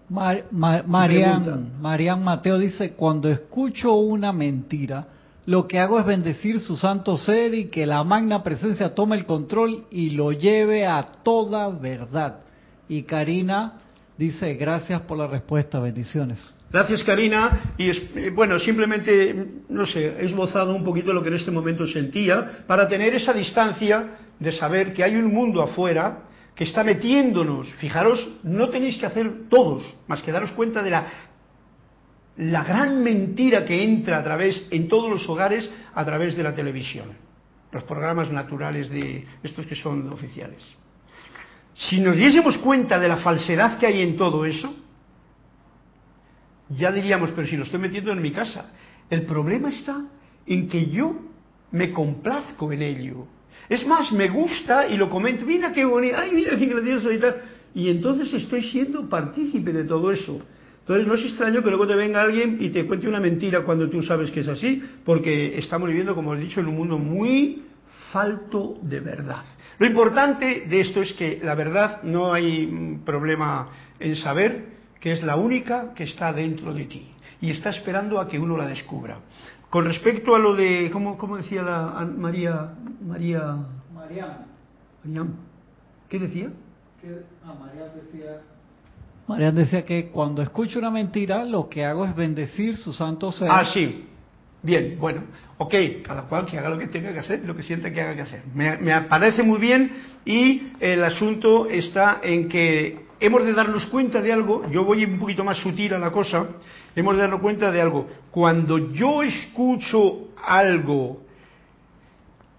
[0.10, 5.08] Marian, Mateo dice, cuando escucho una mentira,
[5.50, 9.26] lo que hago es bendecir su santo ser y que la magna presencia tome el
[9.26, 12.42] control y lo lleve a toda verdad.
[12.88, 13.80] Y Karina
[14.16, 16.56] dice, gracias por la respuesta, bendiciones.
[16.72, 17.74] Gracias, Karina.
[17.80, 21.88] Y eh, bueno, simplemente, no sé, he esbozado un poquito lo que en este momento
[21.88, 27.68] sentía para tener esa distancia de saber que hay un mundo afuera que está metiéndonos.
[27.80, 31.08] Fijaros, no tenéis que hacer todos, más que daros cuenta de la,
[32.38, 36.56] la gran mentira que entra a través, en todos los hogares, a través de la
[36.56, 37.10] televisión.
[37.72, 40.64] Los programas naturales de estos que son oficiales.
[41.76, 44.74] Si nos diésemos cuenta de la falsedad que hay en todo eso,
[46.70, 48.72] ya diríamos, pero si lo estoy metiendo en mi casa.
[49.10, 50.06] El problema está
[50.46, 51.16] en que yo
[51.72, 53.28] me complazco en ello.
[53.68, 57.20] Es más, me gusta y lo comento, mira qué bonito, ay, mira qué gracioso y
[57.20, 57.42] tal.
[57.74, 60.42] Y entonces estoy siendo partícipe de todo eso.
[60.90, 63.88] Entonces no es extraño que luego te venga alguien y te cuente una mentira cuando
[63.92, 67.62] tú sabes que es así, porque estamos viviendo, como he dicho, en un mundo muy
[68.12, 69.44] falto de verdad.
[69.78, 74.66] Lo importante de esto es que la verdad no hay problema en saber,
[75.00, 77.08] que es la única que está dentro de ti
[77.40, 79.20] y está esperando a que uno la descubra.
[79.70, 82.74] Con respecto a lo de, ¿cómo, cómo decía la María?
[83.00, 83.58] María.
[83.94, 85.36] Mariam.
[86.10, 86.50] ¿Qué decía?
[87.00, 88.42] Que, ah, María decía.
[89.30, 93.48] María decía que cuando escucho una mentira, lo que hago es bendecir su santo ser.
[93.52, 94.08] Ah, sí.
[94.64, 95.22] Bien, bueno,
[95.60, 98.16] ok, cada cual que haga lo que tenga que hacer, lo que sienta que haga
[98.16, 98.42] que hacer.
[98.56, 99.92] Me, me parece muy bien
[100.26, 105.20] y el asunto está en que hemos de darnos cuenta de algo, yo voy un
[105.20, 106.48] poquito más sutil a la cosa,
[106.96, 108.08] hemos de darnos cuenta de algo.
[108.32, 111.22] Cuando yo escucho algo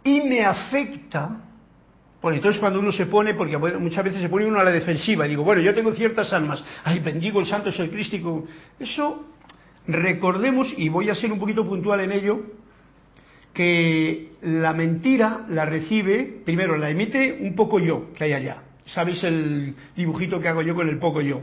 [0.05, 1.50] y me afecta,
[2.21, 5.25] Porque entonces cuando uno se pone, porque muchas veces se pone uno a la defensiva,
[5.25, 8.45] digo, bueno, yo tengo ciertas almas, ay, bendigo el santo el crístico.
[8.79, 9.27] Eso,
[9.87, 12.43] recordemos, y voy a ser un poquito puntual en ello,
[13.55, 18.63] que la mentira la recibe, primero la emite un poco yo que hay allá.
[18.85, 21.43] ¿Sabéis el dibujito que hago yo con el poco yo?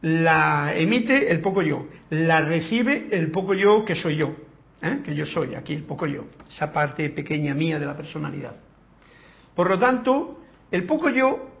[0.00, 4.34] La emite el poco yo, la recibe el poco yo que soy yo,
[4.82, 5.00] ¿eh?
[5.04, 8.56] que yo soy aquí, el poco yo, esa parte pequeña mía de la personalidad.
[9.54, 10.40] Por lo tanto,
[10.70, 11.54] el poco yo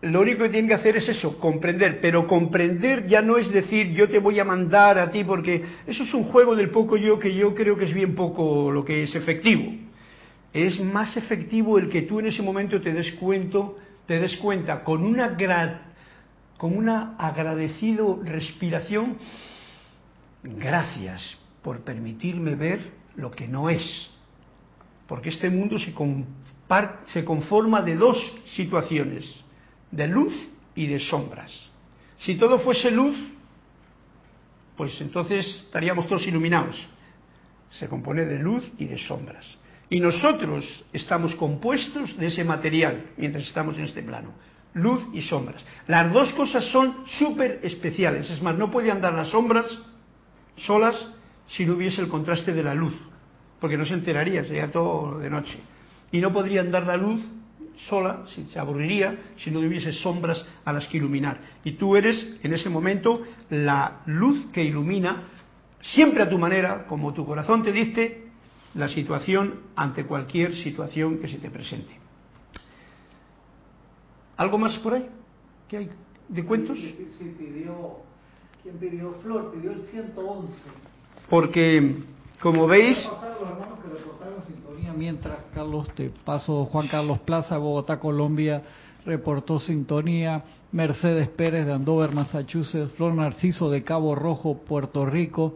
[0.00, 3.90] lo único que tiene que hacer es eso, comprender, pero comprender ya no es decir
[3.92, 7.18] yo te voy a mandar a ti porque eso es un juego del poco yo
[7.18, 9.72] que yo creo que es bien poco lo que es efectivo.
[10.52, 13.58] Es más efectivo el que tú en ese momento te des cuenta,
[14.06, 15.36] te des cuenta con una
[16.56, 19.16] con una agradecido respiración,
[20.42, 22.80] gracias por permitirme ver
[23.16, 24.10] lo que no es.
[25.08, 28.16] Porque este mundo se, conforma de dos
[28.54, 29.24] situaciones
[29.90, 30.34] de luz
[30.74, 31.50] y de sombras.
[32.18, 33.16] Si todo fuese luz,
[34.76, 36.76] pues entonces estaríamos todos iluminados.
[37.70, 39.56] Se compone de luz y de sombras.
[39.88, 44.34] Y nosotros estamos compuestos de ese material mientras estamos en este plano.
[44.74, 45.64] Luz y sombras.
[45.86, 48.28] Las dos cosas son súper especiales.
[48.28, 49.66] Es más, no puede andar las sombras
[50.56, 51.02] solas
[51.48, 52.94] si no hubiese el contraste de la luz.
[53.60, 55.58] Porque no se enteraría, sería todo de noche.
[56.12, 57.20] Y no podría andar la luz
[57.88, 61.40] sola, se aburriría si no hubiese sombras a las que iluminar.
[61.64, 65.24] Y tú eres en ese momento la luz que ilumina,
[65.80, 68.28] siempre a tu manera, como tu corazón te dice,
[68.74, 71.96] la situación ante cualquier situación que se te presente.
[74.36, 75.08] ¿Algo más por ahí?
[75.68, 75.90] ¿Qué hay
[76.28, 76.78] de cuentos?
[76.78, 77.98] Sí, pidió,
[78.62, 79.14] ¿quién pidió?
[79.22, 80.52] Flor, pidió el 111.
[81.28, 81.96] Porque,
[82.40, 82.96] como veis
[84.98, 88.62] mientras Carlos te paso Juan Carlos Plaza, Bogotá, Colombia,
[89.06, 95.54] reportó sintonía, Mercedes Pérez de Andover, Massachusetts, Flor Narciso de Cabo Rojo, Puerto Rico.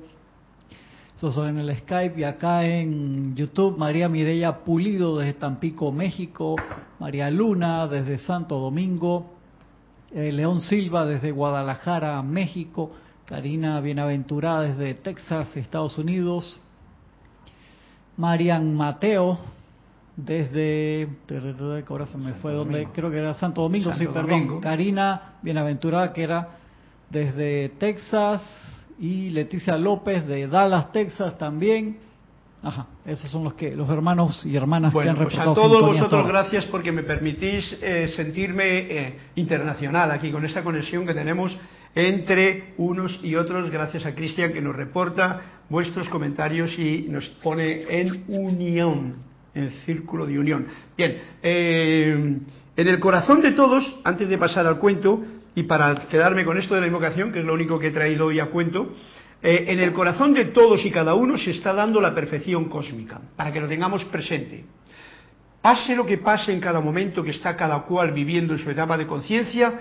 [1.16, 6.56] Eso son en el Skype y acá en YouTube, María Mireya Pulido desde Tampico, México,
[6.98, 9.26] María Luna desde Santo Domingo,
[10.12, 12.92] León Silva desde Guadalajara, México,
[13.26, 16.60] Karina Bienaventurada desde Texas, Estados Unidos,
[18.16, 19.38] Marian Mateo,
[20.16, 21.08] desde,
[21.88, 24.60] ahora se me fue, donde creo que era Santo Domingo, sí, perdón.
[24.60, 26.48] Karina Bienaventurada, que era
[27.10, 28.42] desde Texas,
[29.02, 31.98] y Leticia López de Dallas, Texas también.
[32.62, 36.28] Ajá, esos son los que los hermanos y hermanas que han pues a todos vosotros
[36.28, 41.56] gracias porque me permitís eh, sentirme eh, internacional aquí con esta conexión que tenemos
[41.94, 47.84] entre unos y otros, gracias a Cristian que nos reporta vuestros comentarios y nos pone
[47.88, 49.16] en unión,
[49.54, 50.66] en círculo de unión.
[50.96, 52.38] Bien, eh,
[52.76, 55.22] en el corazón de todos, antes de pasar al cuento,
[55.54, 58.26] y para quedarme con esto de la invocación, que es lo único que he traído
[58.26, 58.94] hoy a cuento,
[59.42, 63.20] eh, en el corazón de todos y cada uno se está dando la perfección cósmica,
[63.36, 64.64] para que lo tengamos presente.
[65.60, 68.96] Pase lo que pase en cada momento que está cada cual viviendo en su etapa
[68.96, 69.72] de conciencia,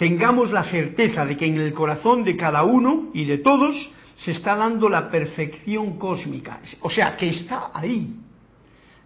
[0.00, 3.76] tengamos la certeza de que en el corazón de cada uno y de todos
[4.16, 6.60] se está dando la perfección cósmica.
[6.80, 8.16] O sea, que está ahí.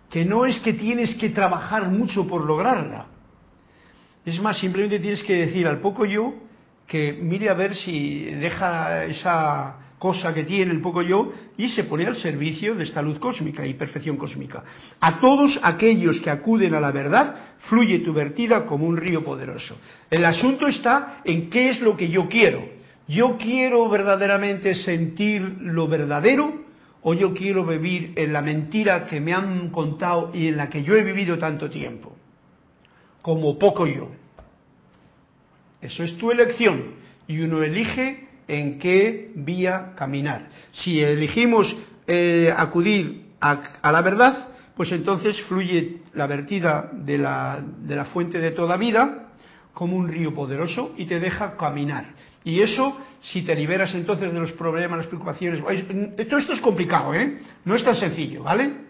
[0.08, 3.06] Que no es que tienes que trabajar mucho por lograrla.
[4.24, 6.32] Es más, simplemente tienes que decir al poco yo
[6.86, 9.74] que mire a ver si deja esa
[10.04, 13.66] cosa que tiene el poco yo y se pone al servicio de esta luz cósmica
[13.66, 14.62] y perfección cósmica.
[15.00, 19.80] A todos aquellos que acuden a la verdad, fluye tu vertida como un río poderoso.
[20.10, 22.68] El asunto está en qué es lo que yo quiero.
[23.08, 26.52] ¿Yo quiero verdaderamente sentir lo verdadero
[27.00, 30.84] o yo quiero vivir en la mentira que me han contado y en la que
[30.84, 32.14] yo he vivido tanto tiempo?
[33.22, 34.10] Como poco yo.
[35.80, 36.92] Eso es tu elección
[37.26, 40.48] y uno elige en qué vía caminar.
[40.72, 41.74] Si elegimos
[42.06, 48.38] eh, acudir a, la verdad, pues entonces fluye la vertida de la, de la fuente
[48.38, 49.28] de toda vida
[49.72, 52.14] como un río poderoso y te deja caminar.
[52.44, 55.60] Y eso, si te liberas entonces de los problemas, las preocupaciones,
[56.28, 57.38] todo esto es complicado, ¿eh?
[57.64, 58.84] No es tan sencillo, ¿vale?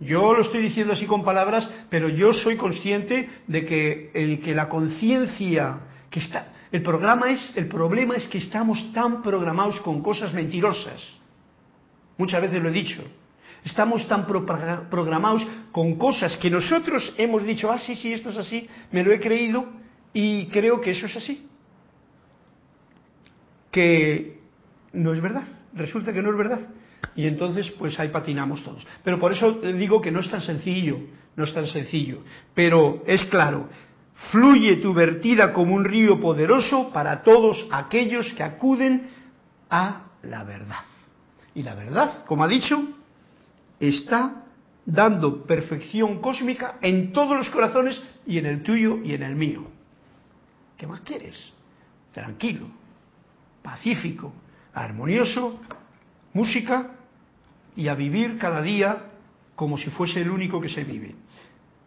[0.00, 4.54] Yo lo estoy diciendo así con palabras, pero yo soy consciente de que el que
[4.54, 10.02] la conciencia que está, el, programa es, el problema es que estamos tan programados con
[10.02, 11.00] cosas mentirosas.
[12.16, 13.02] Muchas veces lo he dicho.
[13.64, 18.68] Estamos tan programados con cosas que nosotros hemos dicho, ah, sí, sí, esto es así,
[18.92, 19.66] me lo he creído
[20.12, 21.46] y creo que eso es así.
[23.70, 24.40] Que
[24.92, 25.44] no es verdad,
[25.74, 26.60] resulta que no es verdad.
[27.14, 28.86] Y entonces, pues ahí patinamos todos.
[29.02, 30.98] Pero por eso digo que no es tan sencillo.
[31.36, 33.68] no es tan sencillo, pero es claro,
[34.30, 39.10] fluye tu vertida como un río poderoso para todos aquellos que acuden
[39.70, 40.80] a la verdad.
[41.54, 42.82] Y la verdad, como ha dicho,
[43.80, 44.44] está
[44.84, 49.66] dando perfección cósmica en todos los corazones y en el tuyo y en el mío.
[50.76, 51.52] ¿Qué más quieres?
[52.12, 52.66] Tranquilo,
[53.62, 54.32] pacífico,
[54.72, 55.60] armonioso,
[56.32, 56.92] música
[57.76, 59.04] y a vivir cada día
[59.54, 61.14] como si fuese el único que se vive.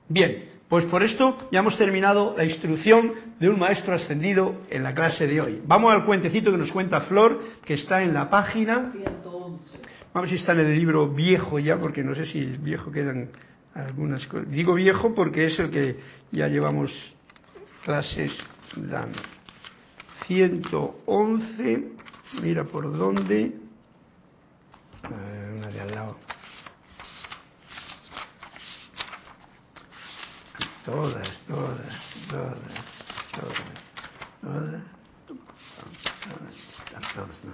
[0.08, 3.12] Bien, pues por esto ya hemos terminado la instrucción
[3.42, 5.62] de un maestro ascendido en la clase de hoy.
[5.66, 8.90] Vamos al cuentecito que nos cuenta Flor, que está en la página.
[9.26, 9.76] Vamos
[10.14, 13.32] a ver si está en el libro viejo ya, porque no sé si viejo quedan
[13.74, 14.50] algunas cosas.
[14.50, 15.98] Digo viejo porque es el que
[16.32, 16.90] ya llevamos
[17.84, 18.32] clases
[18.78, 19.20] dando.
[20.26, 21.84] 111,
[22.42, 23.52] mira por dónde.
[25.04, 26.18] una de al lado.
[30.86, 31.80] Todas, todas,
[32.28, 32.58] todas,
[33.32, 33.62] todas,
[34.42, 34.82] todas,
[36.90, 37.54] todas, todas, no.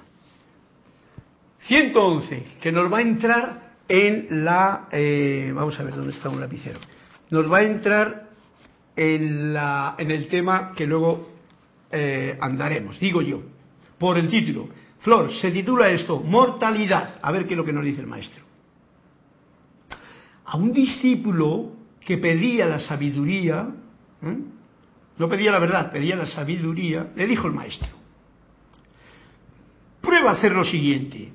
[1.68, 4.88] 111, que nos va a entrar en la...
[4.92, 6.80] Eh, vamos a ver dónde está un lapicero.
[7.30, 8.30] Nos va a entrar
[8.96, 11.30] en, la, en el tema que luego
[11.92, 13.42] eh, andaremos, digo yo,
[13.98, 14.70] por el título.
[15.00, 17.20] Flor, se titula esto, Mortalidad.
[17.22, 18.46] A ver qué es lo que nos dice el maestro.
[20.46, 21.77] A un discípulo
[22.08, 23.68] que pedía la sabiduría,
[24.24, 24.38] ¿eh?
[25.18, 27.90] no pedía la verdad, pedía la sabiduría, le dijo el maestro,
[30.00, 31.34] prueba a hacer lo siguiente,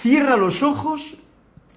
[0.00, 1.00] cierra los ojos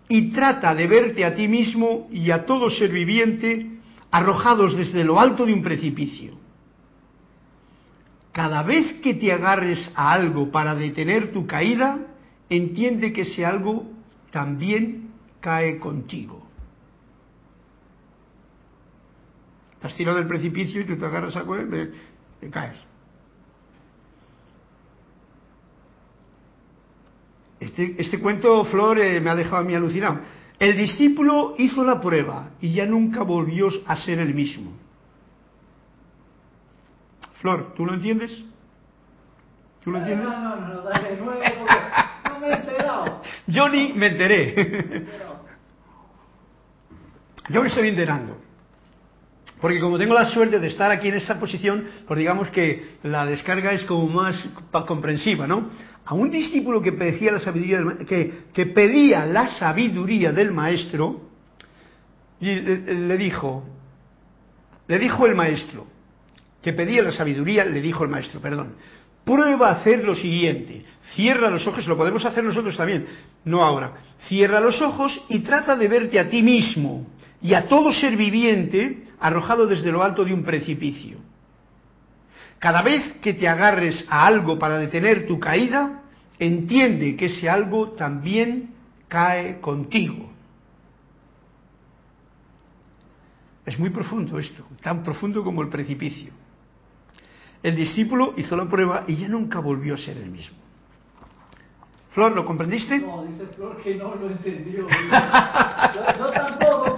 [0.09, 3.77] y trata de verte a ti mismo y a todo ser viviente
[4.09, 6.33] arrojados desde lo alto de un precipicio.
[8.31, 11.99] Cada vez que te agarres a algo para detener tu caída,
[12.49, 13.85] entiende que ese algo
[14.31, 15.11] también
[15.41, 16.44] cae contigo.
[19.75, 21.93] Estás tirado del precipicio y tú te agarras a él,
[22.39, 22.77] te caes.
[27.59, 30.19] Este, este cuento, Flor, eh, me ha dejado a mí alucinado.
[30.59, 34.71] El discípulo hizo la prueba y ya nunca volvió a ser el mismo.
[37.41, 38.43] Flor, ¿tú lo entiendes?
[39.83, 40.27] ¿Tú lo entiendes?
[40.27, 41.75] No, no, no, dale nuevo porque
[42.29, 43.21] no me he enterado.
[43.47, 45.05] Yo ni me enteré.
[47.49, 48.44] Yo me estoy enterando.
[49.65, 53.25] Porque como tengo la suerte de estar aquí en esta posición, pues digamos que la
[53.25, 54.47] descarga es como más
[54.85, 55.71] comprensiva, ¿no?
[56.05, 61.19] A un discípulo que pedía la sabiduría del, que, pedía la sabiduría del maestro,
[62.39, 63.67] y le, dijo,
[64.87, 65.87] le dijo el maestro,
[66.61, 68.75] que pedía la sabiduría, le dijo el maestro, perdón,
[69.23, 70.85] prueba a hacer lo siguiente,
[71.15, 73.07] cierra los ojos, lo podemos hacer nosotros también,
[73.45, 73.93] no ahora,
[74.27, 77.07] cierra los ojos y trata de verte a ti mismo
[77.41, 81.17] y a todo ser viviente arrojado desde lo alto de un precipicio.
[82.59, 86.03] Cada vez que te agarres a algo para detener tu caída,
[86.39, 88.71] entiende que ese algo también
[89.07, 90.31] cae contigo.
[93.65, 96.31] Es muy profundo esto, tan profundo como el precipicio.
[97.63, 100.57] El discípulo hizo la prueba y ya nunca volvió a ser el mismo.
[102.11, 102.99] Flor, ¿lo comprendiste?
[102.99, 104.87] No, dice Flor que no lo entendió.
[106.17, 106.94] yo, tampoco, Flor.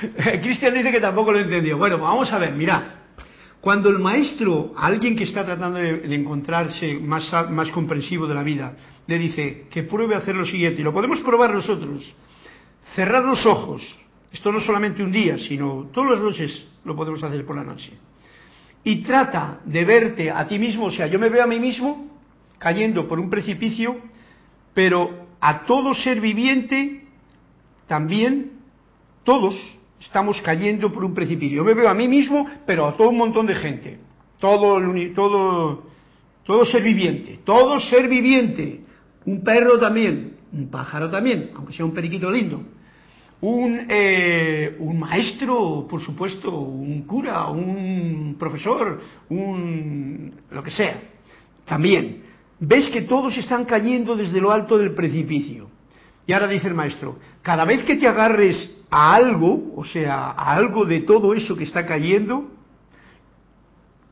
[0.42, 1.76] Cristian dice que tampoco lo entendió.
[1.78, 2.96] Bueno, vamos a ver, mira.
[3.60, 8.74] Cuando el maestro, alguien que está tratando de, encontrarse más, más comprensivo de la vida,
[9.06, 12.14] le dice que pruebe a hacer lo siguiente, y lo podemos probar nosotros,
[12.94, 13.98] cerrar los ojos,
[14.32, 17.92] esto no solamente un día, sino todas las noches lo podemos hacer por la noche,
[18.82, 22.08] y trata de verte a ti mismo, o sea, yo me veo a mí mismo
[22.58, 23.98] cayendo por un precipicio,
[24.72, 27.04] pero a todo ser viviente
[27.86, 28.52] también,
[29.24, 29.54] todos,
[30.00, 31.58] estamos cayendo por un precipicio.
[31.58, 33.98] Yo me veo a mí mismo, pero a todo un montón de gente.
[34.38, 34.80] Todo,
[35.14, 35.82] todo,
[36.44, 38.80] todo ser viviente, todo ser viviente.
[39.26, 42.62] Un perro también, un pájaro también, aunque sea un periquito lindo.
[43.42, 51.00] Un, eh, un maestro, por supuesto, un cura, un profesor, un lo que sea.
[51.66, 52.24] También.
[52.58, 55.70] Ves que todos están cayendo desde lo alto del precipicio.
[56.26, 60.52] Y ahora dice el maestro, cada vez que te agarres a algo, o sea, a
[60.52, 62.50] algo de todo eso que está cayendo,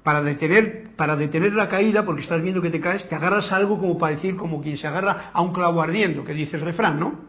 [0.02, 3.56] para detener, para detener la caída, porque estás viendo que te caes, te agarras a
[3.56, 6.62] algo como para decir, como quien se agarra a un clavo ardiendo, que dice el
[6.62, 7.26] refrán, ¿no?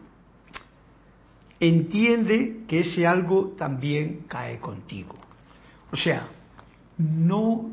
[1.58, 5.14] Entiende que ese algo también cae contigo.
[5.92, 6.28] O sea,
[6.96, 7.70] no,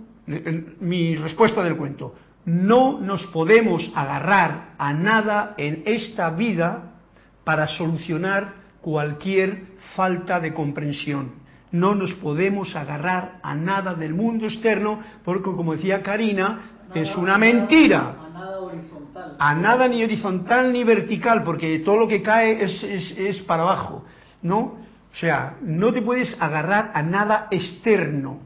[0.82, 6.96] mi respuesta del cuento, no nos podemos agarrar a nada en esta vida
[7.44, 8.56] para solucionar
[8.88, 9.64] cualquier
[9.98, 11.34] falta de comprensión.
[11.74, 17.38] No nos podemos agarrar a nada del mundo externo porque, como decía Karina, es una
[17.38, 18.16] mentira.
[18.18, 19.36] A nada horizontal.
[19.38, 23.64] A nada ni horizontal ni vertical, porque todo lo que cae es, es, es para
[23.64, 24.06] abajo,
[24.42, 24.58] ¿no?
[24.58, 28.40] O sea, no te puedes agarrar a nada externo,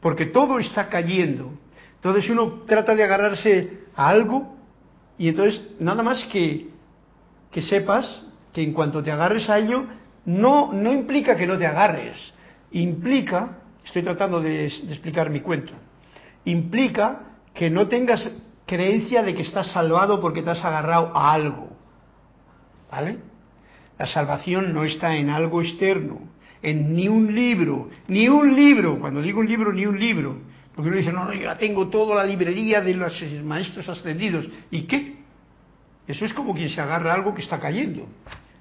[0.00, 1.52] porque todo está cayendo.
[1.94, 4.56] Entonces uno trata de agarrarse a algo
[5.16, 6.70] y entonces nada más que,
[7.52, 8.24] que sepas
[8.54, 9.84] que en cuanto te agarres a ello,
[10.24, 12.16] no, no implica que no te agarres,
[12.70, 15.72] implica, estoy tratando de, explicar mi cuento,
[16.44, 17.20] implica
[17.52, 18.30] que no tengas
[18.64, 21.76] creencia de que estás salvado porque te has agarrado a algo.
[22.90, 23.18] ¿Vale?
[23.98, 26.20] La salvación no está en algo externo,
[26.62, 30.38] en ni un libro, ni un libro, cuando digo un libro, ni un libro,
[30.74, 34.48] porque uno dice, no, no, yo ya tengo toda la librería de los maestros ascendidos.
[34.70, 35.16] ¿Y qué?
[36.06, 38.06] Eso es como quien se agarra a algo que está cayendo,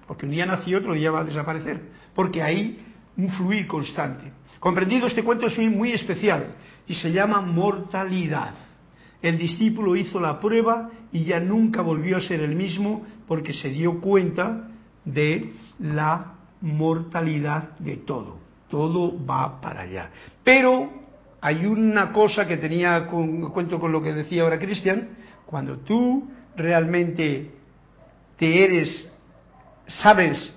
[0.08, 1.82] porque un día nace y otro día va a desaparecer,
[2.14, 2.86] porque hay
[3.18, 4.32] un fluir constante.
[4.60, 6.56] Comprendido, este cuento es muy especial
[6.88, 8.54] y se llama mortalidad.
[9.22, 13.70] El discípulo hizo la prueba y ya nunca volvió a ser el mismo porque se
[13.70, 14.70] dio cuenta
[15.06, 18.40] de la mortalidad de todo.
[18.70, 20.10] Todo va para allá.
[20.44, 20.90] Pero
[21.40, 25.10] hay una cosa que tenía con, cuento con lo que decía ahora Cristian,
[25.46, 27.52] cuando tú realmente
[28.38, 29.13] te eres,
[29.88, 30.54] sabes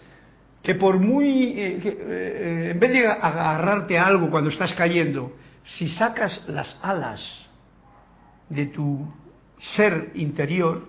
[0.62, 5.32] que por muy, eh, que, eh, en vez de agarrarte a algo cuando estás cayendo,
[5.62, 7.20] si sacas las alas
[8.48, 9.06] de tu
[9.76, 10.88] ser interior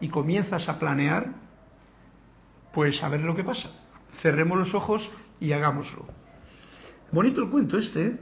[0.00, 1.28] y comienzas a planear,
[2.72, 3.70] pues a ver lo que pasa.
[4.22, 5.08] Cerremos los ojos
[5.40, 6.04] y hagámoslo.
[7.10, 8.16] Bonito el cuento este, ¿eh?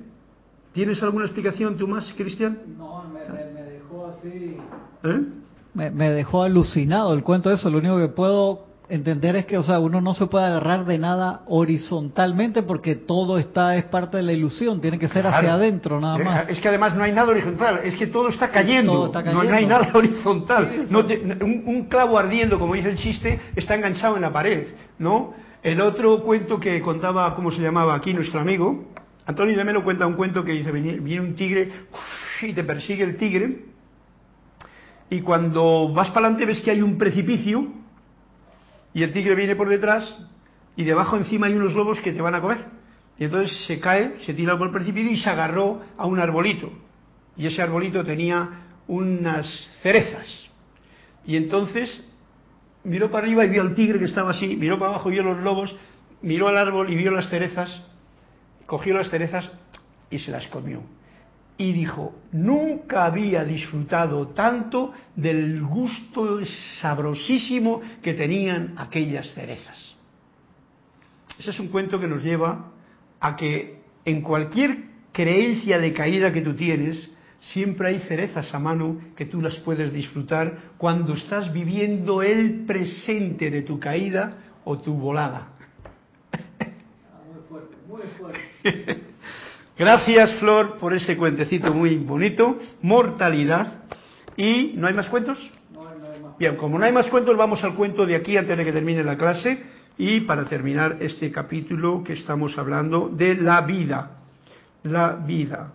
[0.73, 2.59] ¿Tienes alguna explicación tú más, Cristian?
[2.77, 4.57] No, me, me, me, dejó así.
[5.03, 5.27] ¿Eh?
[5.75, 7.69] Me, me, dejó alucinado el cuento eso.
[7.69, 10.99] Lo único que puedo entender es que, o sea, uno no se puede agarrar de
[10.99, 15.37] nada horizontalmente porque todo está es parte de la ilusión, tiene que ser Claro.
[15.37, 16.49] hacia adentro nada Eh, más.
[16.49, 18.93] Es que además no hay nada horizontal, es que todo está cayendo.
[18.93, 20.71] todo está No, no hay nada horizontal.
[20.73, 24.33] Sí, No te- un, un clavo ardiendo, como dice el chiste, está enganchado en la
[24.33, 24.69] pared,
[24.99, 25.35] ¿no?
[25.63, 28.87] El otro cuento que contaba, ¿cómo se llamaba aquí nuestro amigo?
[29.27, 31.71] Antonio de Melo cuenta un cuento que dice, viene un tigre
[32.41, 33.65] y te persigue el tigre
[35.11, 37.67] y cuando vas para adelante ves que hay un precipicio
[38.95, 40.17] y el tigre viene por detrás
[40.77, 42.65] y debajo encima hay unos lobos que te van a comer.
[43.19, 46.71] Y entonces se cae, se tira por el precipicio y se agarró a un arbolito.
[47.37, 48.49] Y ese arbolito tenía
[48.87, 49.47] unas
[49.83, 50.27] cerezas.
[51.27, 52.09] Y entonces
[52.85, 55.25] miró para arriba y vio al tigre que estaba así, miró para abajo y vio
[55.25, 55.75] los lobos,
[56.23, 57.85] miró al árbol y vio las cerezas,
[58.67, 59.51] cogió las cerezas
[60.11, 60.83] y se las comió.
[61.59, 66.39] Y dijo, nunca había disfrutado tanto del gusto
[66.81, 69.97] sabrosísimo que tenían aquellas cerezas.
[71.39, 72.71] Ese es un cuento que nos lleva
[73.21, 79.01] a que en cualquier creencia de caída que tú tienes, siempre hay cerezas a mano
[79.17, 84.95] que tú las puedes disfrutar cuando estás viviendo el presente de tu caída o tu
[84.95, 85.49] volada.
[87.33, 89.05] Muy fuerte, muy fuerte.
[89.79, 92.59] Gracias, Flor, por ese cuentecito muy bonito.
[92.83, 93.85] Mortalidad.
[94.37, 95.39] ¿Y no hay más cuentos?
[95.73, 96.37] No, no hay más.
[96.37, 99.05] Bien, como no hay más cuentos, vamos al cuento de aquí antes de que termine
[99.05, 99.63] la clase
[99.97, 104.19] y para terminar este capítulo que estamos hablando de la vida.
[104.83, 105.73] La vida,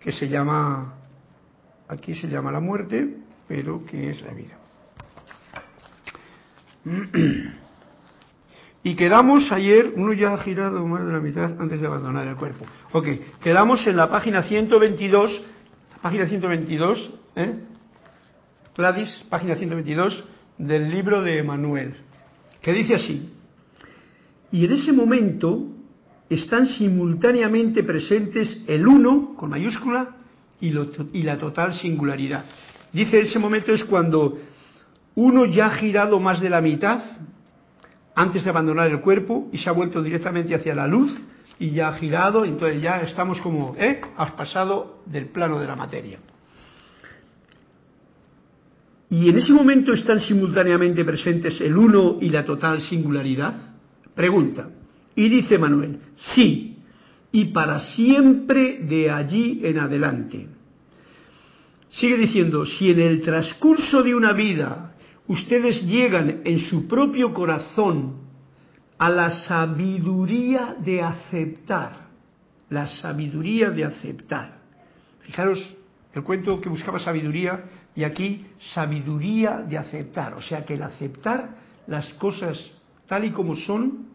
[0.00, 0.94] que se llama,
[1.88, 4.58] aquí se llama la muerte, pero que es la vida.
[8.84, 12.36] Y quedamos ayer, uno ya ha girado más de la mitad antes de abandonar el
[12.36, 12.66] cuerpo.
[12.92, 13.06] Ok,
[13.42, 15.42] quedamos en la página 122,
[16.02, 17.54] página 122, ¿eh?
[18.76, 20.24] Gladys, página 122
[20.58, 21.94] del libro de Manuel,
[22.60, 23.30] que dice así,
[24.52, 25.66] y en ese momento
[26.28, 30.16] están simultáneamente presentes el uno, con mayúscula,
[30.60, 32.44] y, lo- y la total singularidad.
[32.92, 34.38] Dice ese momento es cuando
[35.14, 37.00] uno ya ha girado más de la mitad
[38.14, 41.12] antes de abandonar el cuerpo y se ha vuelto directamente hacia la luz
[41.58, 44.00] y ya ha girado, entonces ya estamos como, ¿eh?
[44.16, 46.18] Has pasado del plano de la materia.
[49.10, 53.54] Y en ese momento están simultáneamente presentes el uno y la total singularidad.
[54.14, 54.70] Pregunta.
[55.14, 56.78] Y dice Manuel, sí,
[57.30, 60.48] y para siempre de allí en adelante.
[61.90, 64.93] Sigue diciendo, si en el transcurso de una vida
[65.26, 68.24] ustedes llegan en su propio corazón
[68.98, 72.08] a la sabiduría de aceptar,
[72.70, 74.58] la sabiduría de aceptar.
[75.20, 75.58] Fijaros,
[76.12, 77.64] el cuento que buscaba sabiduría
[77.96, 81.56] y aquí sabiduría de aceptar, o sea que el aceptar
[81.86, 82.58] las cosas
[83.06, 84.06] tal y como son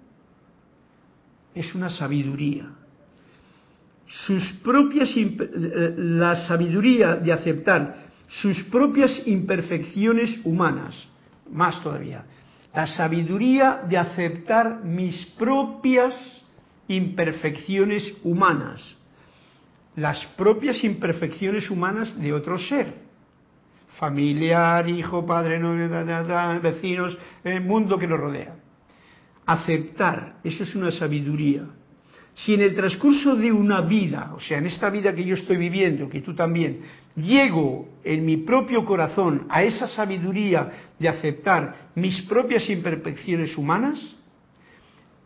[1.54, 2.70] es una sabiduría.
[4.08, 10.96] Sus propias eh, la sabiduría de aceptar sus propias imperfecciones humanas,
[11.52, 12.26] más todavía,
[12.74, 16.14] la sabiduría de aceptar mis propias
[16.88, 18.96] imperfecciones humanas,
[19.96, 22.94] las propias imperfecciones humanas de otro ser,
[24.00, 25.90] familiar, hijo, padre, novio,
[26.62, 28.56] vecinos, el mundo que nos rodea.
[29.46, 31.64] Aceptar, eso es una sabiduría.
[32.36, 35.58] Si en el transcurso de una vida, o sea, en esta vida que yo estoy
[35.58, 36.82] viviendo, que tú también,
[37.22, 44.16] llego en mi propio corazón a esa sabiduría de aceptar mis propias imperfecciones humanas,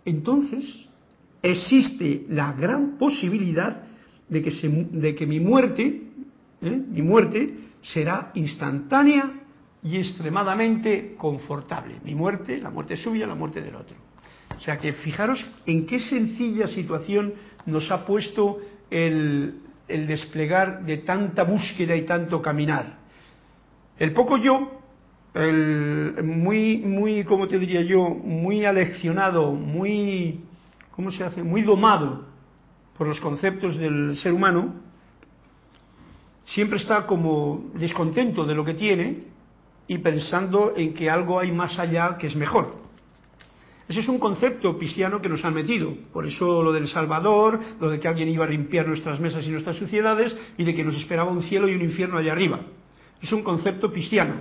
[0.05, 0.85] entonces
[1.41, 3.83] existe la gran posibilidad
[4.27, 6.01] de que, mi muerte,
[6.61, 6.81] ¿eh?
[6.89, 9.31] mi muerte, será instantánea
[9.83, 11.95] y extremadamente confortable.
[12.03, 13.95] Mi muerte, la muerte suya, la muerte del otro.
[14.57, 17.33] O sea que fijaros en qué sencilla situación
[17.65, 19.55] nos ha puesto el,
[19.93, 22.97] el desplegar de tanta búsqueda y tanto caminar.
[23.99, 24.81] El poco yo,
[25.35, 28.09] el muy, muy, ¿cómo te diría yo?
[28.09, 30.41] Muy aleccionado, muy,
[30.91, 31.43] ¿cómo se hace?
[31.43, 32.25] Muy domado
[32.97, 34.73] por los conceptos del ser humano,
[36.45, 39.23] siempre está como descontento de lo que tiene
[39.87, 42.82] y pensando en que algo hay más allá que es mejor.
[43.93, 45.93] Ese es un concepto cristiano que nos han metido.
[46.11, 49.51] Por eso lo del Salvador, lo de que alguien iba a limpiar nuestras mesas y
[49.51, 52.59] nuestras suciedades y de que nos esperaba un cielo y un infierno allá arriba.
[53.21, 54.33] Es un concepto cristiano.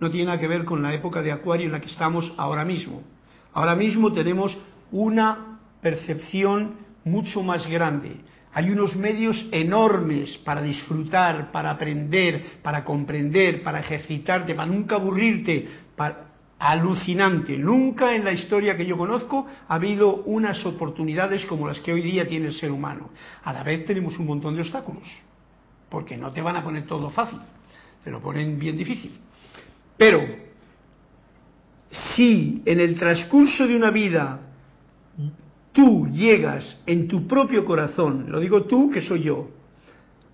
[0.00, 2.64] No tiene nada que ver con la época de Acuario en la que estamos ahora
[2.64, 3.02] mismo.
[3.52, 4.56] Ahora mismo tenemos
[4.90, 8.16] una percepción mucho más grande.
[8.54, 15.68] Hay unos medios enormes para disfrutar, para aprender, para comprender, para ejercitarte, para nunca aburrirte,
[15.94, 16.25] para,
[16.58, 17.56] alucinante.
[17.58, 22.02] Nunca en la historia que yo conozco ha habido unas oportunidades como las que hoy
[22.02, 23.10] día tiene el ser humano.
[23.44, 25.06] A la vez tenemos un montón de obstáculos,
[25.90, 27.38] porque no te van a poner todo fácil,
[28.02, 29.18] te lo ponen bien difícil.
[29.96, 30.22] Pero
[31.90, 34.40] si en el transcurso de una vida
[35.72, 39.50] tú llegas en tu propio corazón, lo digo tú que soy yo,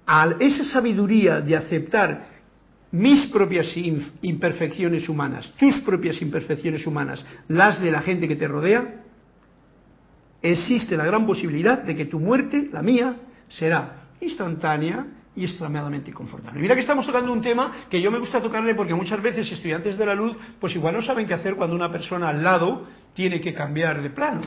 [0.07, 2.32] a esa sabiduría de aceptar
[2.93, 3.75] mis propias
[4.21, 9.03] imperfecciones humanas, tus propias imperfecciones humanas, las de la gente que te rodea,
[10.43, 13.17] existe la gran posibilidad de que tu muerte, la mía,
[13.49, 16.61] será instantánea y extremadamente confortable.
[16.61, 19.97] Mira que estamos tocando un tema que yo me gusta tocarle porque muchas veces estudiantes
[19.97, 23.41] de la luz pues igual no saben qué hacer cuando una persona al lado tiene
[23.41, 24.43] que cambiar de plano.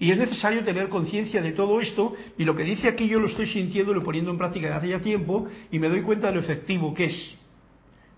[0.00, 3.26] Y es necesario tener conciencia de todo esto y lo que dice aquí yo lo
[3.26, 6.34] estoy sintiendo, lo poniendo en práctica desde hace ya tiempo y me doy cuenta de
[6.34, 7.38] lo efectivo que es.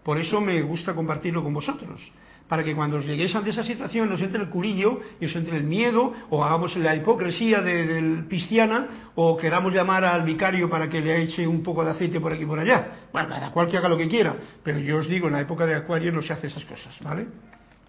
[0.03, 2.01] Por eso me gusta compartirlo con vosotros,
[2.49, 5.57] para que cuando os lleguéis ante esa situación nos entre el curillo y os entre
[5.57, 11.01] el miedo, o hagamos la hipocresía del cristiana, o queramos llamar al vicario para que
[11.01, 13.09] le eche un poco de aceite por aquí y por allá.
[13.13, 15.67] Bueno, cada cual que haga lo que quiera, pero yo os digo, en la época
[15.67, 17.27] de Acuario no se hace esas cosas, ¿vale?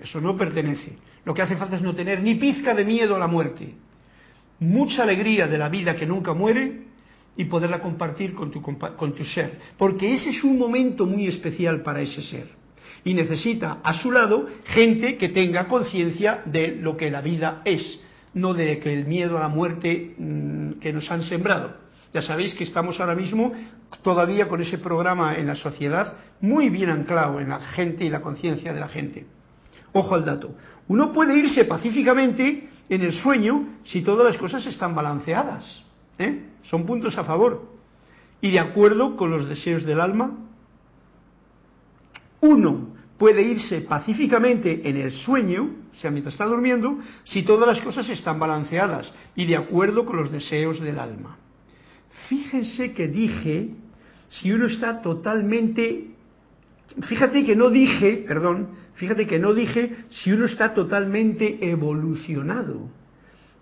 [0.02, 0.96] Eso no pertenece.
[1.26, 3.74] Lo que hace falta es no tener ni pizca de miedo a la muerte.
[4.60, 6.82] Mucha alegría de la vida que nunca muere
[7.38, 9.60] y poderla compartir con tu, con tu ser.
[9.78, 12.48] Porque ese es un momento muy especial para ese ser.
[13.04, 18.00] Y necesita a su lado gente que tenga conciencia de lo que la vida es,
[18.34, 21.76] no de que el miedo a la muerte mm, que nos han sembrado.
[22.14, 23.54] Ya sabéis que estamos ahora mismo
[24.04, 28.22] todavía con ese programa en la sociedad muy bien anclado en la gente y la
[28.22, 29.26] conciencia de la gente.
[29.94, 30.56] Ojo al dato.
[30.88, 35.84] Uno puede irse pacíficamente en el sueño si todas las cosas están balanceadas.
[36.18, 36.50] ¿eh?
[36.64, 37.70] Son puntos a favor.
[38.42, 40.38] Y de acuerdo con los deseos del alma,
[42.42, 42.88] uno
[43.18, 48.10] puede irse pacíficamente en el sueño, o sea, mientras está durmiendo, si todas las cosas
[48.10, 51.38] están balanceadas y de acuerdo con los deseos del alma.
[52.28, 53.76] Fíjense que dije,
[54.30, 56.16] si uno está totalmente,
[57.04, 62.90] fíjate que no dije, perdón, fíjate que no dije si uno está totalmente evolucionado,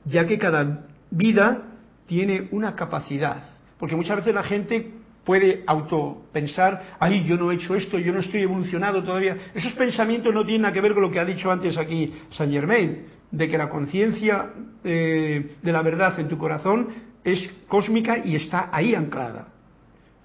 [0.05, 1.63] ya que cada vida
[2.07, 3.43] tiene una capacidad,
[3.77, 4.91] porque muchas veces la gente
[5.23, 9.37] puede autopensar, ay, yo no he hecho esto, yo no estoy evolucionado todavía.
[9.53, 12.51] Esos pensamientos no tienen nada que ver con lo que ha dicho antes aquí Saint
[12.51, 14.53] Germain, de que la conciencia
[14.83, 16.87] eh, de la verdad en tu corazón
[17.23, 19.58] es cósmica y está ahí anclada.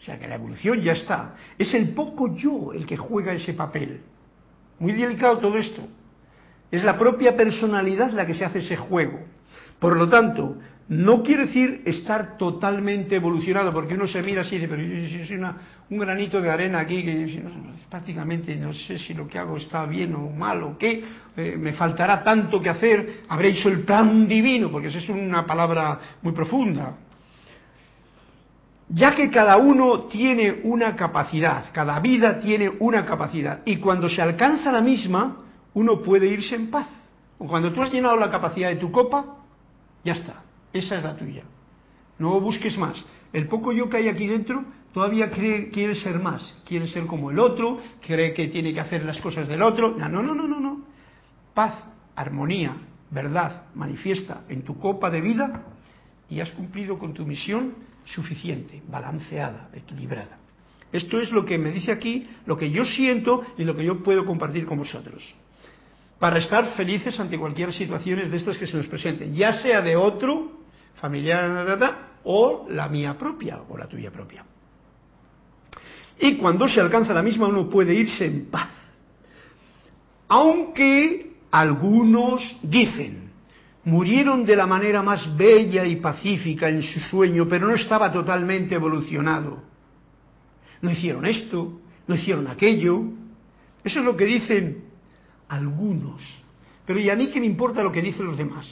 [0.04, 1.34] O sea que la evolución ya está.
[1.56, 4.02] Es el poco yo el que juega ese papel.
[4.78, 5.80] Muy delicado todo esto.
[6.70, 9.20] Es la propia personalidad la que se hace ese juego.
[9.78, 14.58] Por lo tanto, no quiere decir estar totalmente evolucionado, porque uno se mira así y
[14.58, 15.40] dice, pero yo, soy
[15.88, 17.42] un granito de arena aquí, que
[17.88, 21.02] prácticamente no sé si lo que hago está bien o mal o qué,
[21.34, 25.46] eh, me faltará tanto que hacer, habré hecho el plan divino, porque esa es una
[25.46, 26.94] palabra muy profunda.
[28.94, 34.22] Ya que cada uno tiene una capacidad, cada vida tiene una capacidad, y cuando se
[34.22, 35.38] alcanza la misma,
[35.74, 36.86] uno puede irse en paz.
[37.38, 39.36] Cuando tú has llenado la capacidad de tu copa,
[40.04, 41.44] ya está esa es la tuya.
[42.18, 43.02] No busques más.
[43.32, 47.30] El poco yo que hay aquí dentro todavía cree, quiere ser más, quiere ser como
[47.30, 49.96] el otro, cree que tiene que hacer las cosas del otro.
[49.96, 50.60] No, no, no, no.
[50.60, 50.82] no.
[51.54, 51.74] Paz,
[52.16, 52.76] armonía,
[53.10, 55.62] verdad manifiesta en tu copa de vida
[56.28, 57.74] y has cumplido con tu misión
[58.04, 60.38] suficiente, balanceada, equilibrada.
[60.92, 64.02] Esto es lo que me dice aquí, lo que yo siento y lo que yo
[64.02, 65.34] puedo compartir con vosotros.
[66.18, 69.96] Para estar felices ante cualquier situación de estas que se nos presenten, ya sea de
[69.96, 70.52] otro
[70.94, 74.44] familiar o la mía propia o la tuya propia.
[76.20, 78.70] Y cuando se alcanza la misma uno puede irse en paz.
[80.28, 83.23] Aunque algunos dicen,
[83.84, 88.74] murieron de la manera más bella y pacífica en su sueño, pero no estaba totalmente
[88.74, 89.62] evolucionado.
[90.80, 93.02] No hicieron esto, no hicieron aquello.
[93.82, 94.84] Eso es lo que dicen
[95.48, 96.22] algunos.
[96.86, 98.66] Pero ¿y a mí qué me importa lo que dicen los demás?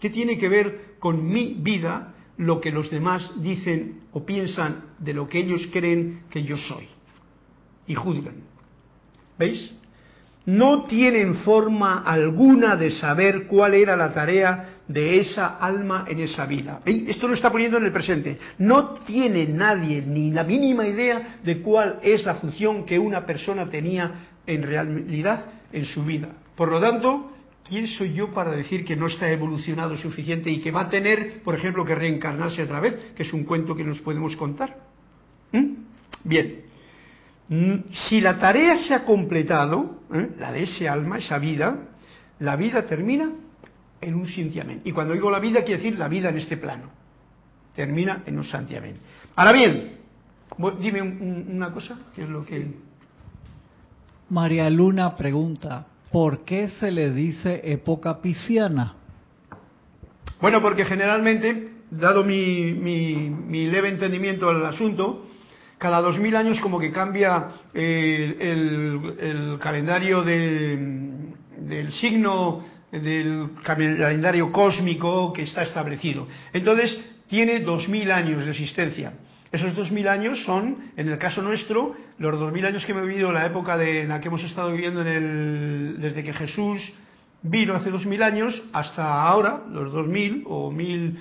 [0.00, 5.14] ¿Qué tiene que ver con mi vida lo que los demás dicen o piensan de
[5.14, 6.88] lo que ellos creen que yo soy?
[7.86, 8.36] Y juzgan.
[9.38, 9.74] ¿Veis?
[10.44, 16.46] No tienen forma alguna de saber cuál era la tarea de esa alma en esa
[16.46, 16.80] vida.
[16.84, 18.38] Esto lo está poniendo en el presente.
[18.58, 23.70] No tiene nadie ni la mínima idea de cuál es la función que una persona
[23.70, 26.28] tenía en realidad en su vida.
[26.56, 27.32] Por lo tanto,
[27.68, 31.42] ¿quién soy yo para decir que no está evolucionado suficiente y que va a tener,
[31.42, 34.76] por ejemplo, que reencarnarse otra vez, que es un cuento que nos podemos contar?
[35.52, 35.66] ¿Mm?
[36.24, 36.61] Bien,
[37.48, 40.30] si la tarea se ha completado, ¿eh?
[40.38, 41.88] la de ese alma, esa vida,
[42.38, 43.30] la vida termina
[44.00, 44.80] en un santiamén.
[44.84, 46.90] Y cuando digo la vida, quiere decir la vida en este plano.
[47.74, 48.96] Termina en un santiamén.
[49.36, 49.98] Ahora bien,
[50.80, 52.92] dime una cosa, ¿qué es lo que...
[54.30, 58.96] María Luna pregunta, ¿Por qué se le dice época pisciana?
[60.42, 62.74] Bueno, porque generalmente, dado mi,
[63.66, 65.26] leve entendimiento del asunto,
[65.82, 75.32] cada dos mil años como que cambia eh, el, calendario del signo del calendario cósmico
[75.32, 76.28] que está establecido.
[76.52, 79.14] Entonces, tiene dos mil años de existencia.
[79.50, 83.08] Esos dos mil años son, en el caso nuestro, los dos mil años que hemos
[83.08, 86.80] vivido, la época de, en la que hemos estado viviendo en el, desde que Jesús
[87.42, 91.18] vino hace dos mil años hasta ahora, los dos mil o mil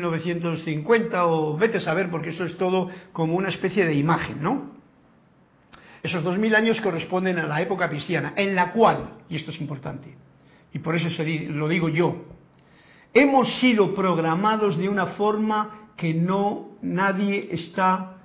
[0.00, 4.42] novecientos cincuenta o vete a saber, porque eso es todo como una especie de imagen,
[4.42, 4.76] ¿no?
[6.02, 9.60] Esos dos mil años corresponden a la época cristiana, en la cual, y esto es
[9.60, 10.14] importante,
[10.72, 11.08] y por eso
[11.48, 12.24] lo digo yo,
[13.14, 18.18] hemos sido programados de una forma que no nadie está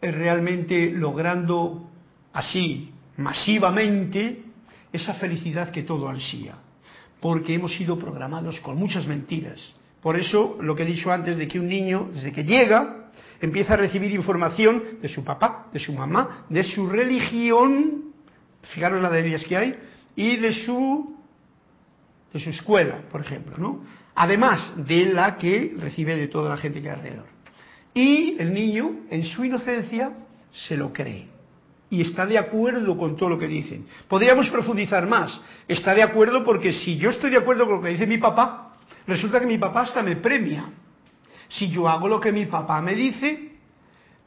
[0.00, 1.88] eh, realmente logrando
[2.32, 4.44] así masivamente
[4.92, 6.56] esa felicidad que todo ansía,
[7.20, 9.74] porque hemos sido programados con muchas mentiras.
[10.00, 13.10] Por eso lo que he dicho antes de que un niño, desde que llega,
[13.40, 18.12] empieza a recibir información de su papá, de su mamá, de su religión,
[18.74, 19.74] fijaros la de ellas que hay,
[20.14, 21.16] y de su
[22.32, 23.82] de su escuela, por ejemplo, ¿no?
[24.14, 27.26] además de la que recibe de toda la gente que hay alrededor.
[27.94, 30.12] Y el niño, en su inocencia,
[30.50, 31.37] se lo cree
[31.90, 33.86] y está de acuerdo con todo lo que dicen.
[34.08, 35.40] Podríamos profundizar más.
[35.66, 38.74] Está de acuerdo porque si yo estoy de acuerdo con lo que dice mi papá,
[39.06, 40.64] resulta que mi papá hasta me premia.
[41.48, 43.52] Si yo hago lo que mi papá me dice,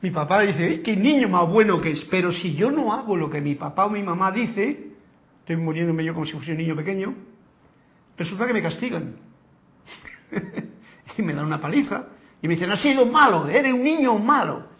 [0.01, 2.03] mi papá dice, qué niño más bueno que es.
[2.05, 4.91] Pero si yo no hago lo que mi papá o mi mamá dice,
[5.39, 7.13] estoy muriéndome yo como si fuese un niño pequeño,
[8.17, 9.15] resulta que me castigan.
[11.17, 12.05] y me dan una paliza.
[12.41, 14.70] Y me dicen, has sido malo, eres un niño malo.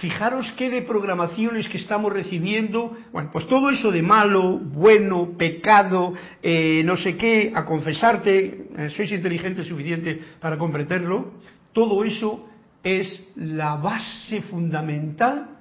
[0.00, 2.96] Fijaros qué de programaciones que estamos recibiendo.
[3.12, 8.88] Bueno, pues todo eso de malo, bueno, pecado, eh, no sé qué, a confesarte, eh,
[8.96, 11.34] sois inteligente suficiente para comprenderlo.
[11.74, 12.48] Todo eso
[12.82, 15.58] es la base fundamental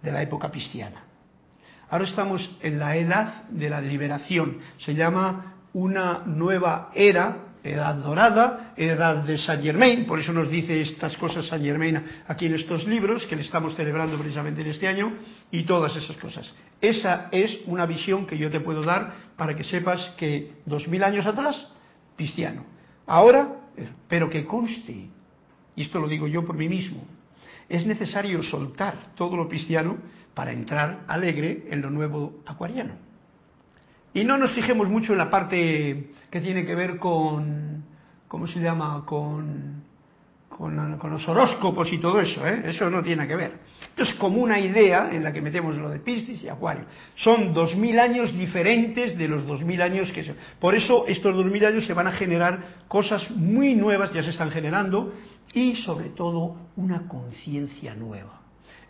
[0.00, 1.04] de la época cristiana.
[1.90, 4.60] Ahora estamos en la edad de la liberación.
[4.78, 10.80] Se llama una nueva era edad dorada, edad de Saint Germain, por eso nos dice
[10.80, 14.88] estas cosas Saint Germain aquí en estos libros que le estamos celebrando precisamente en este
[14.88, 15.14] año
[15.50, 16.50] y todas esas cosas.
[16.80, 21.02] Esa es una visión que yo te puedo dar para que sepas que dos mil
[21.02, 21.66] años atrás,
[22.16, 23.60] cristiano, Ahora,
[24.08, 25.08] pero que conste,
[25.76, 27.04] y esto lo digo yo por mí mismo,
[27.68, 29.98] es necesario soltar todo lo cristiano
[30.34, 32.94] para entrar alegre en lo nuevo acuariano.
[34.12, 37.84] Y no nos fijemos mucho en la parte que tiene que ver con,
[38.28, 39.02] ¿cómo se llama?
[39.04, 39.82] Con,
[40.48, 42.62] con, los horóscopos y todo eso, ¿eh?
[42.66, 43.52] eso no tiene que ver.
[43.88, 46.84] Esto es como una idea en la que metemos lo de Piscis y Acuario.
[47.16, 50.34] Son dos mil años diferentes de los dos mil años que se...
[50.58, 54.30] Por eso estos dos mil años se van a generar cosas muy nuevas, ya se
[54.30, 55.12] están generando,
[55.52, 58.40] y sobre todo una conciencia nueva.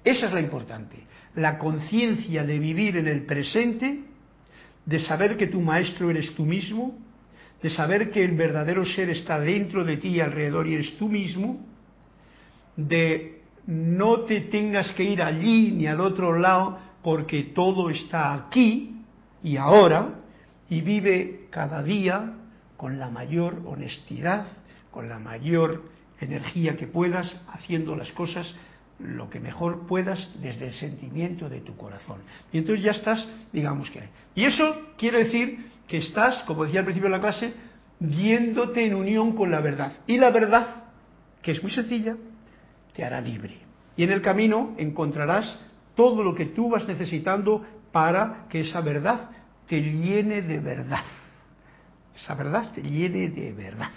[0.04, 4.04] Esa es la importante, la conciencia de vivir en el presente,
[4.84, 6.96] de saber que tu maestro eres tú mismo,
[7.62, 11.08] de saber que el verdadero ser está dentro de ti y alrededor y eres tú
[11.08, 11.64] mismo,
[12.76, 19.02] de no te tengas que ir allí ni al otro lado porque todo está aquí
[19.42, 20.20] y ahora
[20.68, 22.34] y vive cada día
[22.76, 24.46] con la mayor honestidad,
[24.90, 25.84] con la mayor
[26.20, 28.54] energía que puedas, haciendo las cosas
[28.98, 32.20] lo que mejor puedas desde el sentimiento de tu corazón.
[32.52, 34.08] Y entonces ya estás, digamos que...
[34.34, 37.54] Y eso quiere decir que estás, como decía al principio de la clase,
[38.00, 39.92] yéndote en unión con la verdad.
[40.06, 40.84] Y la verdad,
[41.42, 42.16] que es muy sencilla,
[42.94, 43.58] te hará libre.
[43.96, 45.58] Y en el camino encontrarás
[45.94, 49.30] todo lo que tú vas necesitando para que esa verdad
[49.66, 51.04] te llene de verdad.
[52.14, 53.90] Esa verdad te llene de verdad.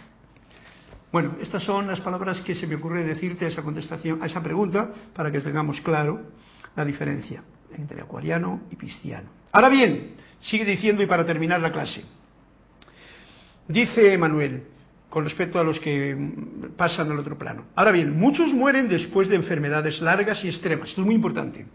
[1.12, 4.44] Bueno, estas son las palabras que se me ocurre decirte a esa contestación, a esa
[4.44, 6.22] pregunta, para que tengamos claro
[6.76, 7.44] la diferencia
[7.76, 9.39] entre acuariano y pisciano.
[9.52, 12.04] Ahora bien, sigue diciendo y para terminar la clase.
[13.68, 14.64] Dice Manuel,
[15.10, 16.16] con respecto a los que
[16.78, 17.66] pasan al otro plano.
[17.76, 20.90] Ahora bien, muchos mueren después de enfermedades largas y extremas.
[20.90, 21.66] Esto es muy importante.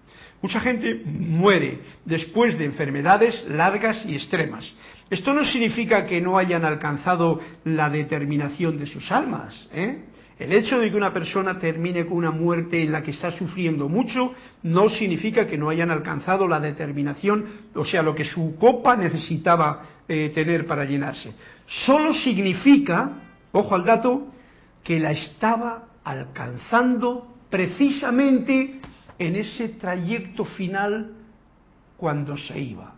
[0.41, 4.71] Mucha gente muere después de enfermedades largas y extremas.
[5.11, 9.69] Esto no significa que no hayan alcanzado la determinación de sus almas.
[9.73, 10.05] ¿eh?
[10.39, 13.89] El hecho de que una persona termine con una muerte en la que está sufriendo
[13.89, 18.97] mucho no significa que no hayan alcanzado la determinación, o sea, lo que su copa
[18.97, 21.33] necesitaba eh, tener para llenarse.
[21.87, 23.13] Solo significa,
[23.53, 24.33] ojo al dato,
[24.83, 28.81] que la estaba alcanzando precisamente
[29.19, 31.13] en ese trayecto final
[31.97, 32.93] cuando se iba,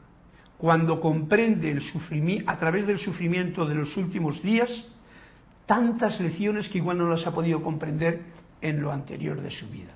[0.56, 4.70] cuando comprende el sufrimiento, a través del sufrimiento de los últimos días,
[5.66, 8.22] tantas lecciones que igual no las ha podido comprender
[8.60, 9.92] en lo anterior de su vida.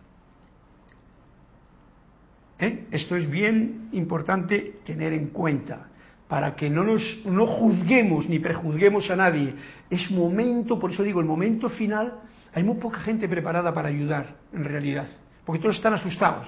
[2.58, 2.86] ¿Eh?
[2.90, 5.88] Esto es bien importante tener en cuenta
[6.28, 9.54] para que no nos no juzguemos ni prejuzguemos a nadie.
[9.88, 12.20] Es momento, por eso digo, el momento final,
[12.52, 15.08] hay muy poca gente preparada para ayudar, en realidad
[15.50, 16.46] porque todos están asustados.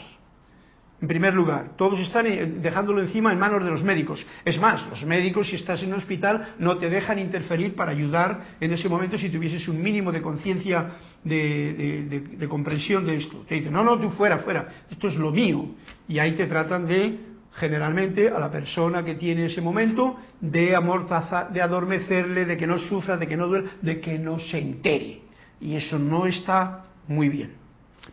[1.02, 4.24] En primer lugar, todos están eh, dejándolo encima en manos de los médicos.
[4.44, 8.54] Es más, los médicos, si estás en un hospital, no te dejan interferir para ayudar
[8.60, 10.92] en ese momento si tuvieses un mínimo de conciencia
[11.24, 13.38] de, comprensión de esto.
[13.48, 15.74] Te dicen, no, no, tú fuera, fuera, esto es lo mío.
[16.06, 17.18] Y ahí te tratan de,
[17.54, 22.78] generalmente, a la persona que tiene ese momento, de amortazar, de adormecerle, de que no
[22.78, 25.22] sufra, de que no duele, de que no se entere.
[25.60, 27.54] Y eso no está muy bien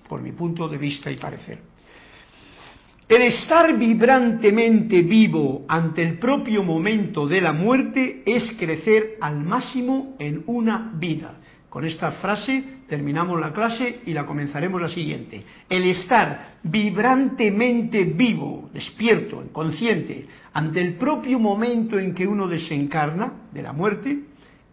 [0.08, 1.69] por mi punto de vista y parecer.
[3.10, 10.16] El estar vibrantemente vivo ante el propio momento de la muerte es crecer al máximo
[10.20, 11.40] en una vida.
[11.70, 15.44] Con esta frase terminamos la clase y la comenzaremos la siguiente.
[15.68, 23.64] El estar vibrantemente vivo, despierto, consciente, ante el propio momento en que uno desencarna de
[23.64, 24.20] la muerte,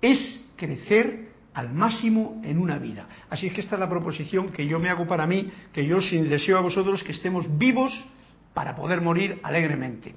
[0.02, 3.08] es crecer al máximo en una vida.
[3.30, 6.02] Así es que esta es la proposición que yo me hago para mí, que yo
[6.02, 7.98] sin deseo a vosotros que estemos vivos
[8.56, 10.14] para poder morir alegremente.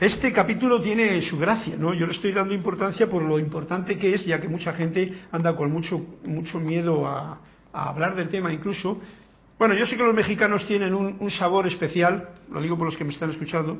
[0.00, 1.94] Este capítulo tiene su gracia, ¿no?
[1.94, 5.54] Yo le estoy dando importancia por lo importante que es, ya que mucha gente anda
[5.54, 7.38] con mucho, mucho miedo a,
[7.72, 9.00] hablar del tema incluso.
[9.56, 13.04] Bueno, yo sé que los mexicanos tienen un sabor especial, lo digo por los que
[13.04, 13.78] me están escuchando,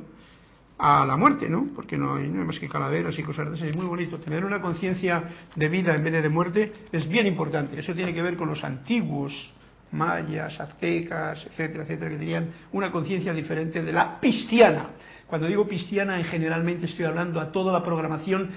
[0.77, 1.67] a la muerte, ¿no?
[1.75, 3.67] Porque no hay, más que calaveras y cosas de esas.
[3.67, 4.19] Es muy bonito.
[4.19, 5.21] Tener una conciencia
[5.53, 7.77] de vida en vez de muerte es bien importante.
[7.77, 9.53] Eso tiene que ver con los antiguos
[9.91, 14.91] mayas, aztecas, etcétera, etcétera, que tenían una conciencia diferente de la cristiana.
[15.27, 18.49] Cuando digo cristiana, en generalmente estoy hablando a toda la programación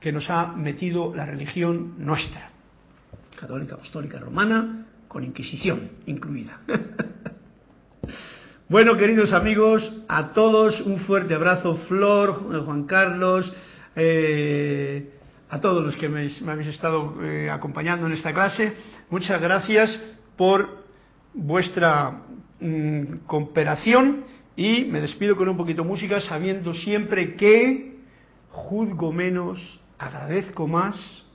[0.00, 2.50] que nos ha metido la religión nuestra,
[3.38, 6.60] católica, apostólica, romana, con Inquisición incluida.
[8.70, 13.50] Bueno, queridos amigos, a todos un fuerte abrazo, Flor, Juan Carlos,
[13.96, 15.08] eh,
[15.48, 18.74] a todos los que me, habéis estado eh, acompañando en esta clase.
[19.08, 19.98] Muchas gracias
[20.38, 20.84] por
[21.34, 22.22] vuestra
[22.60, 24.24] mm, cooperación
[24.56, 27.98] y me despido con un poquito de música sabiendo siempre que
[28.50, 31.26] juzgo menos, agradezco más,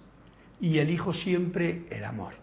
[0.59, 2.42] y elijo siempre el amor.